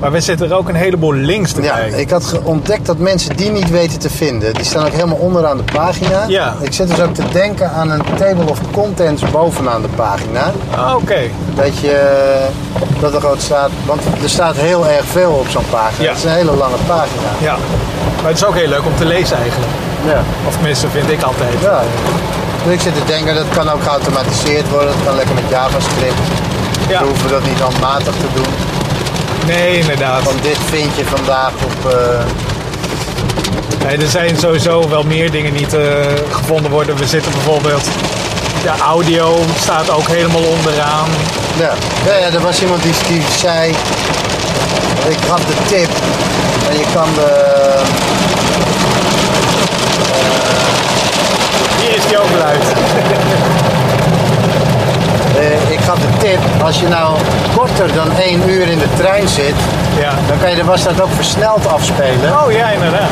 [0.00, 2.00] Maar we zetten er ook een heleboel links Ja, erbij.
[2.00, 5.56] ik had ontdekt dat mensen die niet weten te vinden, die staan ook helemaal onderaan
[5.56, 6.24] de pagina.
[6.28, 6.54] Ja.
[6.60, 10.52] Ik zit dus ook te denken aan een table of contents bovenaan de pagina.
[10.76, 11.18] Ah, Oké,
[11.54, 15.64] Dat je, eh, dat er gewoon staat, want er staat heel erg veel op zo'n
[15.70, 16.02] pagina.
[16.04, 16.08] Ja.
[16.08, 17.28] Het is een hele lange pagina.
[17.38, 17.56] ja.
[18.20, 19.72] Maar het is ook heel leuk om te lezen eigenlijk.
[20.06, 20.20] Ja.
[20.48, 21.52] Of tenminste, vind ik altijd.
[21.60, 21.80] ja.
[22.64, 24.88] Dus ik zit te denken, dat kan ook geautomatiseerd worden.
[24.88, 26.20] Dat kan lekker met JavaScript.
[26.88, 27.00] Ja.
[27.00, 28.52] We hoeven dat niet handmatig te doen.
[29.46, 30.22] Nee, inderdaad.
[30.22, 31.92] Want dit vind je vandaag op...
[31.92, 32.24] eh,
[33.86, 35.82] Nee, er zijn sowieso wel meer dingen die niet eh,
[36.30, 36.96] gevonden worden.
[36.96, 37.84] We zitten bijvoorbeeld...
[38.62, 41.08] De audio staat ook helemaal onderaan.
[41.58, 41.72] Ja,
[42.06, 43.70] ja, ja er was iemand die, die zei,
[45.08, 45.88] ik gaf de tip,
[46.70, 47.82] en je kan de,
[51.80, 52.64] Hier is die ook luid.
[55.38, 57.16] eh, ik gaf de tip, als je nou
[57.56, 59.54] korter dan één uur in de trein zit,
[60.00, 60.10] Ja.
[60.28, 63.10] dan kan je de wasstraat ook versneld afspelen, Oh ja, inderdaad.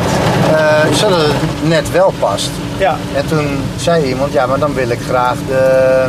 [0.57, 2.51] eh, zodat het net wel past.
[2.79, 3.47] Ja, En toen
[3.77, 6.07] zei iemand, ja, maar dan wil ik graag de,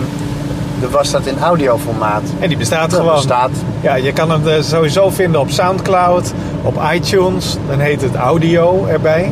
[0.80, 2.22] de wasstraat in audioformaat.
[2.40, 3.16] en die bestaat Dat gewoon.
[3.16, 3.50] bestaat.
[3.82, 7.58] Ja, je kan hem eh, sowieso vinden op Soundcloud, op iTunes.
[7.70, 9.32] Dan heet het audio erbij.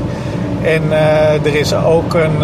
[0.64, 0.82] En
[1.44, 2.38] er is ook een...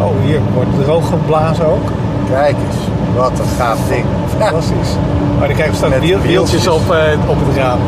[0.00, 1.88] oh, hier wordt droog geblazen ook.
[2.30, 2.76] Kijk eens,
[3.16, 4.04] wat een gaaf ding.
[4.38, 4.90] Fantastisch.
[5.38, 6.98] Maar dan krijg je Met wiel- wieltjes op, eh,
[7.30, 7.78] op het raam.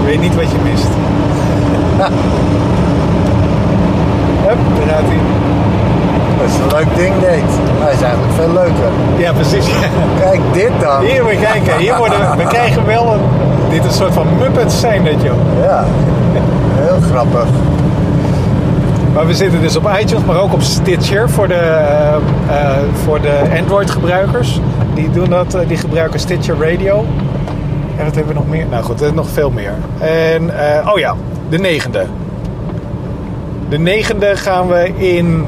[0.00, 0.86] Je weet niet wat je mist.
[4.46, 5.18] Hup, daar gaat hij.
[6.38, 7.50] Dat is een leuk ding, deed.
[7.82, 8.90] Hij is eigenlijk veel leuker.
[9.16, 9.66] Ja, precies.
[10.22, 11.00] Kijk, dit dan.
[11.00, 11.76] Hier, we kijken.
[11.78, 13.20] Hier worden, we krijgen wel een...
[13.70, 15.34] Dit is een soort van Muppets zijn dit, joh.
[15.62, 15.84] Ja,
[16.74, 17.46] heel grappig.
[19.14, 22.14] Maar we zitten dus op iTunes, maar ook op Stitcher voor de, eh,
[22.48, 24.60] eh, voor de Android-gebruikers.
[24.94, 27.04] Die, doen dat, eh, die gebruiken Stitcher Radio.
[27.96, 28.66] En wat hebben we nog meer?
[28.66, 29.74] Nou goed, er is nog veel meer.
[29.98, 30.50] En,
[30.88, 31.14] oh ja,
[31.48, 32.06] de negende.
[33.68, 35.46] De negende gaan we in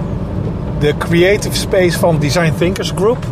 [0.78, 3.24] de creative space van Design Thinkers Group.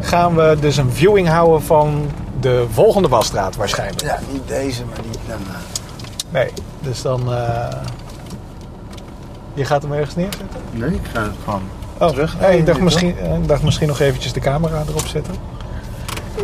[0.00, 4.02] Gaan we dus een viewing houden van de volgende wasstraat waarschijnlijk.
[4.02, 5.58] Ja, niet deze, maar die daarna.
[6.30, 6.50] Nee,
[6.80, 7.20] dus dan...
[9.60, 10.60] je gaat hem ergens neerzetten?
[10.70, 11.62] Nee, ik ga het gewoon
[11.98, 12.36] Oh, terug.
[12.40, 15.34] nee, ik dacht misschien, eh, ik dacht misschien nog eventjes de camera erop zetten.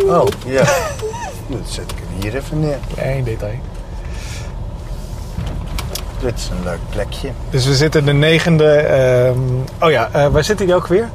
[0.06, 0.64] Oh, ja.
[1.48, 2.78] Dan zet ik hem hier even neer.
[2.94, 3.58] Klein detail.
[6.20, 7.30] Dit is een leuk plekje.
[7.50, 8.70] Dus we zitten de negende...
[8.74, 9.38] ehm,
[9.84, 11.08] oh ja, eh, waar zit die ook weer?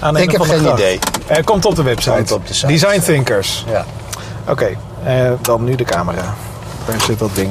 [0.00, 0.78] Aan Ik heb geen gracht.
[0.78, 0.98] idee.
[1.26, 2.16] Eh, komt op de website.
[2.16, 2.66] Komt op de site.
[2.66, 3.64] Design Thinkers.
[3.68, 3.84] Ja.
[4.48, 4.68] Oké,
[5.04, 6.34] eh, dan nu de camera.
[6.86, 7.50] Waar zit dat ding?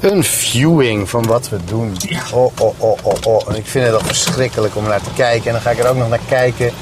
[0.00, 1.96] Een viewing van wat we doen.
[2.32, 3.48] Oh, oh, oh, oh, oh.
[3.48, 5.46] En ik vind het al verschrikkelijk om naar te kijken.
[5.46, 6.72] En dan ga ik er ook nog naar kijken.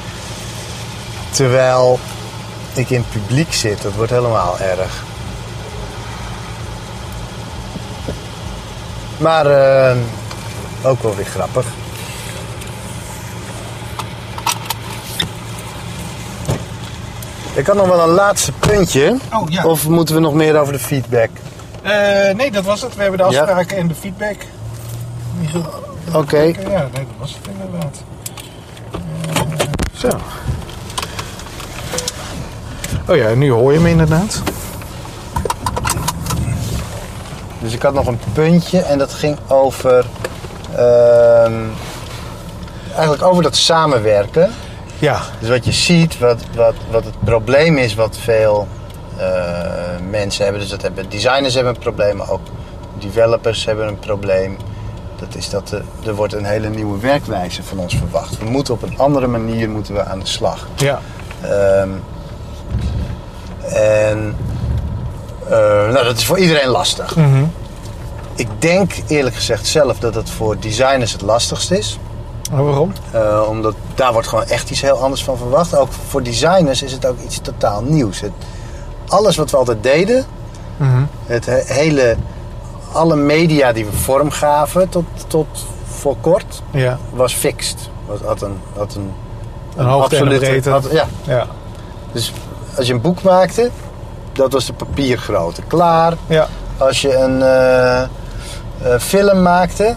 [1.31, 1.99] Terwijl
[2.75, 3.83] ik in het publiek zit.
[3.83, 5.05] Dat wordt helemaal erg.
[9.19, 9.97] Maar eh,
[10.83, 11.67] ook wel weer grappig.
[17.55, 19.17] Ik had nog wel een laatste puntje.
[19.33, 19.67] Oh, ja.
[19.67, 21.31] Of moeten we nog meer over de feedback?
[21.87, 22.95] Eh, nee, dat was het.
[22.97, 23.41] We hebben de Ja.
[23.41, 24.37] afspraken en de feedback.
[25.53, 25.65] Goed.
[26.15, 26.39] Oké.
[26.39, 28.03] Ja, nee, dat was het inderdaad.
[29.33, 29.67] Eh,
[29.99, 30.09] zo.
[33.09, 34.43] Oh ja, nu hoor je me inderdaad.
[37.59, 40.07] Dus ik had nog een puntje en dat ging over.
[40.77, 41.53] ehm,
[42.95, 44.51] eigenlijk over dat samenwerken.
[44.99, 48.76] Ja, Dus wat je ziet, wat, wat, wat het probleem is, wat veel eh,
[50.11, 50.63] mensen hebben.
[50.63, 52.47] Dus dat hebben designers hebben een probleem, maar ook
[52.99, 54.57] developers hebben een probleem.
[55.19, 58.39] Dat is dat er, er wordt een hele nieuwe werkwijze van ons verwacht.
[58.39, 60.67] We moeten op een andere manier moeten we aan de slag.
[60.77, 61.01] ja.
[61.43, 61.91] Ehm,
[63.73, 64.37] en
[65.49, 65.57] eh,
[65.93, 67.17] nou, dat is voor iedereen lastig.
[67.17, 67.45] Mhm.
[68.35, 71.99] Ik denk eerlijk gezegd zelf dat het voor designers het lastigst is.
[72.51, 72.93] Waarom?
[73.11, 75.77] Eh, omdat daar wordt gewoon echt iets heel anders van verwacht.
[75.77, 78.21] Ook voor designers is het ook iets totaal nieuws.
[78.21, 78.33] Het,
[79.09, 80.25] alles wat we altijd deden,
[80.77, 81.03] Mhm.
[81.27, 82.17] het he- hele,
[82.93, 85.47] alle media die we vorm gaven tot, tot
[85.85, 87.91] voor kort, Ja, was fixed.
[88.07, 89.13] Was, had een, had een,
[89.77, 90.71] een een breedte.
[90.71, 91.47] had- ja, Ja,
[92.13, 92.33] dus
[92.77, 93.71] als je een boek maakte,
[94.33, 95.63] dat was de papiergrootte.
[95.63, 96.13] Klaar.
[96.27, 96.47] ja,
[96.79, 98.09] Als je een eh, eh,
[99.01, 99.95] film maakte,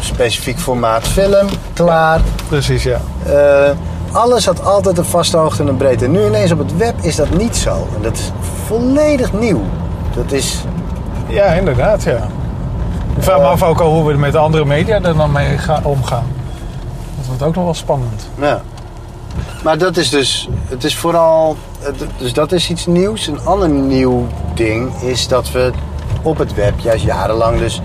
[0.00, 2.20] specifiek formaat film, klaar.
[2.48, 3.00] precies ja.
[3.26, 3.70] Eh,
[4.12, 6.08] alles had altijd een vaste hoogte en een breedte.
[6.08, 7.88] Nu ineens op het web is dat niet zo.
[7.96, 8.30] En dat is
[8.66, 9.60] volledig nieuw.
[10.14, 10.64] Dat is...
[11.26, 12.28] Ja, inderdaad, ja.
[13.16, 15.84] Ik vraag me af ook al hoe we met andere media er dan mee gaan,
[15.84, 16.26] omgaan.
[17.16, 18.28] Dat wordt ook nog wel spannend.
[18.38, 18.62] Ja.
[19.62, 20.48] Maar dat is dus...
[20.68, 21.56] Het is vooral...
[22.18, 23.26] Dus dat is iets nieuws.
[23.26, 25.70] Een ander nieuw ding is dat we
[26.22, 27.82] op het web juist jarenlang dus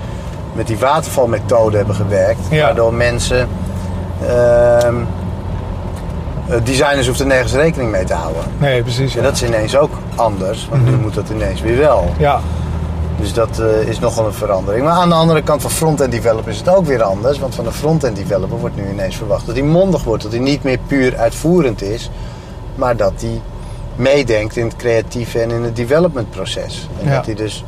[0.53, 2.39] met die watervalmethode hebben gewerkt.
[2.49, 2.63] Ja.
[2.63, 3.49] Waardoor mensen...
[4.21, 5.01] ehm, eh,
[6.63, 8.43] designers hoefden nergens rekening mee te houden.
[8.57, 9.13] Nee, precies.
[9.13, 10.91] Ja, Ja, dat is ineens ook anders, want Mhm.
[10.91, 12.09] nu moet dat ineens weer wel.
[12.17, 12.41] ja.
[13.19, 14.83] Dus dat eh, is nogal een verandering.
[14.85, 17.39] Maar aan de andere kant van front-end developer is het ook weer anders.
[17.39, 20.23] Want van een front-end developer wordt nu ineens verwacht dat hij mondig wordt.
[20.23, 22.09] Dat hij niet meer puur uitvoerend is.
[22.75, 23.41] Maar dat hij
[23.95, 26.87] meedenkt in het creatieve en in het developmentproces.
[27.01, 27.15] En Ja.
[27.15, 27.63] dat hij dus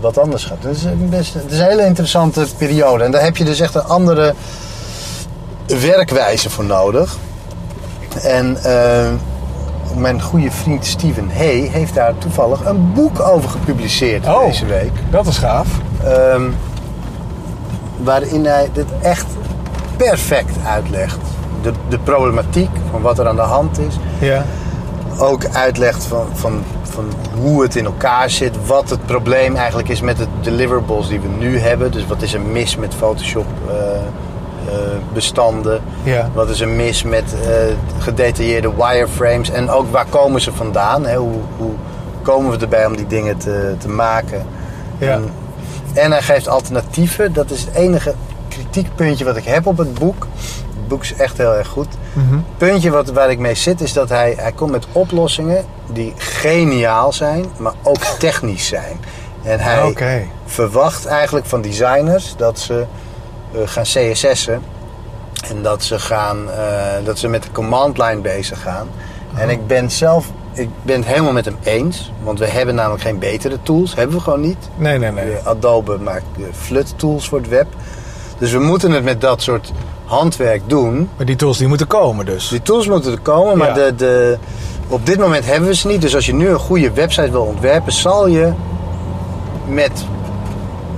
[0.00, 0.62] wat anders gaat.
[0.62, 3.04] Dus het is, best, het is een hele interessante periode.
[3.04, 4.34] En daar heb je dus echt een andere
[5.66, 7.16] werkwijze voor nodig.
[8.16, 9.08] En eh,
[9.96, 14.46] mijn goede vriend Steven Hay heeft daar toevallig een boek over gepubliceerd Oh.
[14.46, 14.92] deze week.
[15.10, 15.66] Dat is gaaf.
[16.04, 16.42] Ehm,
[18.02, 19.26] waarin hij dit echt
[19.96, 21.18] perfect uitlegt.
[21.62, 23.94] De, de problematiek van wat er aan de hand is.
[24.18, 24.44] Ja,
[25.18, 27.04] Ook uitlegt van, van, van
[27.40, 28.66] hoe het in elkaar zit.
[28.66, 31.90] Wat het probleem eigenlijk is met de deliverables die we nu hebben.
[31.92, 33.74] Dus wat is er mis met Photoshop eh,
[35.12, 35.80] bestanden.
[36.02, 37.48] ja, Wat is er mis met eh,
[37.98, 39.50] gedetailleerde wireframes?
[39.50, 41.06] En ook waar komen ze vandaan?
[41.06, 41.16] Hè?
[41.16, 41.72] Hoe, hoe
[42.22, 44.46] komen we erbij om die dingen te, te maken?
[44.98, 45.12] Ja.
[45.12, 45.30] En,
[45.94, 47.32] en hij geeft alternatieven.
[47.32, 48.14] Dat is het enige
[48.48, 50.26] kritiekpuntje wat ik heb op het boek.
[50.76, 51.88] Het boek is echt heel erg goed.
[52.12, 52.34] Mhm.
[52.34, 56.12] Het puntje wat, waar ik mee zit is dat hij, hij komt met oplossingen die
[56.16, 59.00] geniaal zijn, maar ook technisch zijn.
[59.42, 62.86] En hij verwacht eigenlijk van designers dat ze eh,
[63.64, 64.62] gaan CSS'en.
[65.48, 68.88] En dat ze, gaan, eh, dat ze met de command line bezig gaan.
[69.34, 72.12] En ik ben zelf, ik ben het helemaal met hem eens.
[72.22, 73.94] Want we hebben namelijk geen betere tools.
[73.94, 74.68] Hebben we gewoon niet.
[74.76, 75.32] Nee, nee, nee.
[75.32, 77.66] Eh, Adobe maakt eh, FLUT tools voor het web.
[78.38, 79.72] Dus we moeten het met dat soort
[80.04, 81.08] handwerk doen.
[81.16, 82.48] Maar die tools die moeten komen dus.
[82.48, 83.74] Die tools moeten er komen, maar Ja.
[83.74, 84.38] de, de,
[84.88, 86.00] op dit moment hebben we ze niet.
[86.00, 88.52] Dus als je nu een goede website wil ontwerpen, zal je
[89.68, 90.04] met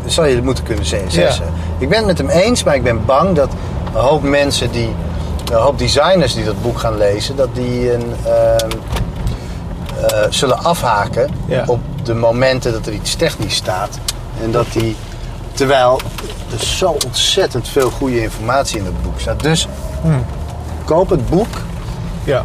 [0.07, 1.21] zal je moeten kunnen CSS'en.
[1.23, 1.33] Ja.
[1.79, 3.49] Ik ben het met hem eens, maar ik ben bang dat
[3.95, 4.95] een hoop mensen die,
[5.53, 8.71] een hoop designers die dat boek gaan lezen, dat die een, ehm,
[10.07, 11.65] eh, zullen afhaken Ja.
[11.67, 13.99] op de momenten dat er iets technisch staat.
[14.43, 14.97] En dat die,
[15.53, 16.01] terwijl
[16.53, 19.41] er zo ontzettend veel goede informatie in dat boek staat.
[19.43, 19.69] Dus
[20.03, 20.25] Hmm.
[20.85, 21.47] koop het boek.
[22.25, 22.43] Ja.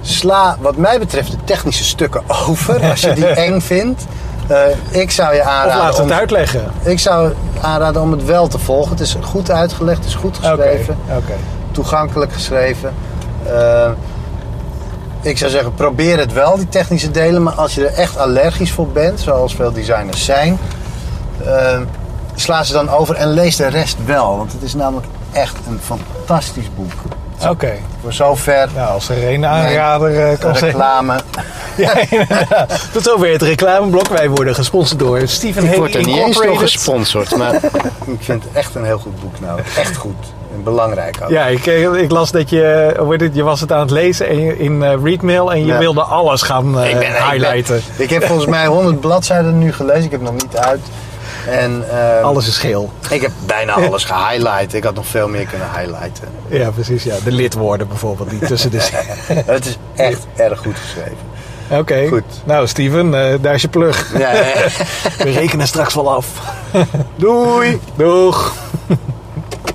[0.00, 4.04] Sla, wat mij betreft, de technische stukken over als je die eng vindt.
[4.50, 5.76] Eh, ik zou je Of aanraden.
[5.82, 6.70] laat het om- uitleggen.
[6.82, 8.90] ik zou aanraden om het wel te volgen.
[8.90, 10.96] Het is goed uitgelegd, het is goed geschreven,
[11.72, 12.94] toegankelijk geschreven.
[13.46, 13.90] Eh,
[15.22, 17.42] ik zou zeggen, probeer het wel, die technische delen.
[17.42, 20.58] Maar als je er echt allergisch voor bent, zoals veel designers zijn,
[21.44, 21.78] eh,
[22.34, 24.36] sla ze dan over en lees de rest wel.
[24.36, 26.92] Want het is namelijk echt een fantastisch boek.
[27.48, 27.72] Oké.
[28.02, 30.66] Voor zover Nou, als er een aanrader kan zeggen.
[30.68, 31.14] reclame.
[31.76, 32.88] Ja, inderdaad.
[32.92, 34.08] Tot zover het reclameblok.
[34.08, 36.70] Wij worden gesponsord door Steven Ik Hay word er niet eens door Incorporated.
[36.70, 37.54] gesponsord, maar
[38.06, 39.60] ik vind het echt een heel goed boek nou.
[39.78, 40.14] Echt goed.
[40.54, 41.28] En belangrijk ook.
[41.30, 43.90] Ja, ik, eh, ik las dat je, hoe heet het, je was het aan het
[43.90, 45.78] lezen in, in eh, Readmail en je Ja.
[45.78, 47.82] wilde alles gaan eh, Ik ben- ik ben- highlighten.
[47.96, 50.04] Ik heb volgens mij 100 bladzijden nu gelezen.
[50.04, 50.80] Ik heb nog niet uit.
[51.48, 52.90] En ehm, Alles is geel.
[53.10, 54.74] ik heb bijna alles gehighlight.
[54.74, 56.28] Ik had nog veel meer kunnen highlighten.
[56.48, 57.02] Ja, precies.
[57.04, 57.14] Ja.
[57.24, 58.88] De lidwoorden bijvoorbeeld, die tussen de...
[59.46, 61.16] Het is echt erg goed geschreven.
[61.70, 62.06] Oké.
[62.08, 62.24] Goed.
[62.44, 64.18] Nou, Steven, eh, daar is je plug.
[64.18, 64.66] Ja, ja, ja.
[65.24, 66.26] We rekenen straks wel af.
[67.16, 67.80] Doei!
[67.96, 68.54] Doeg!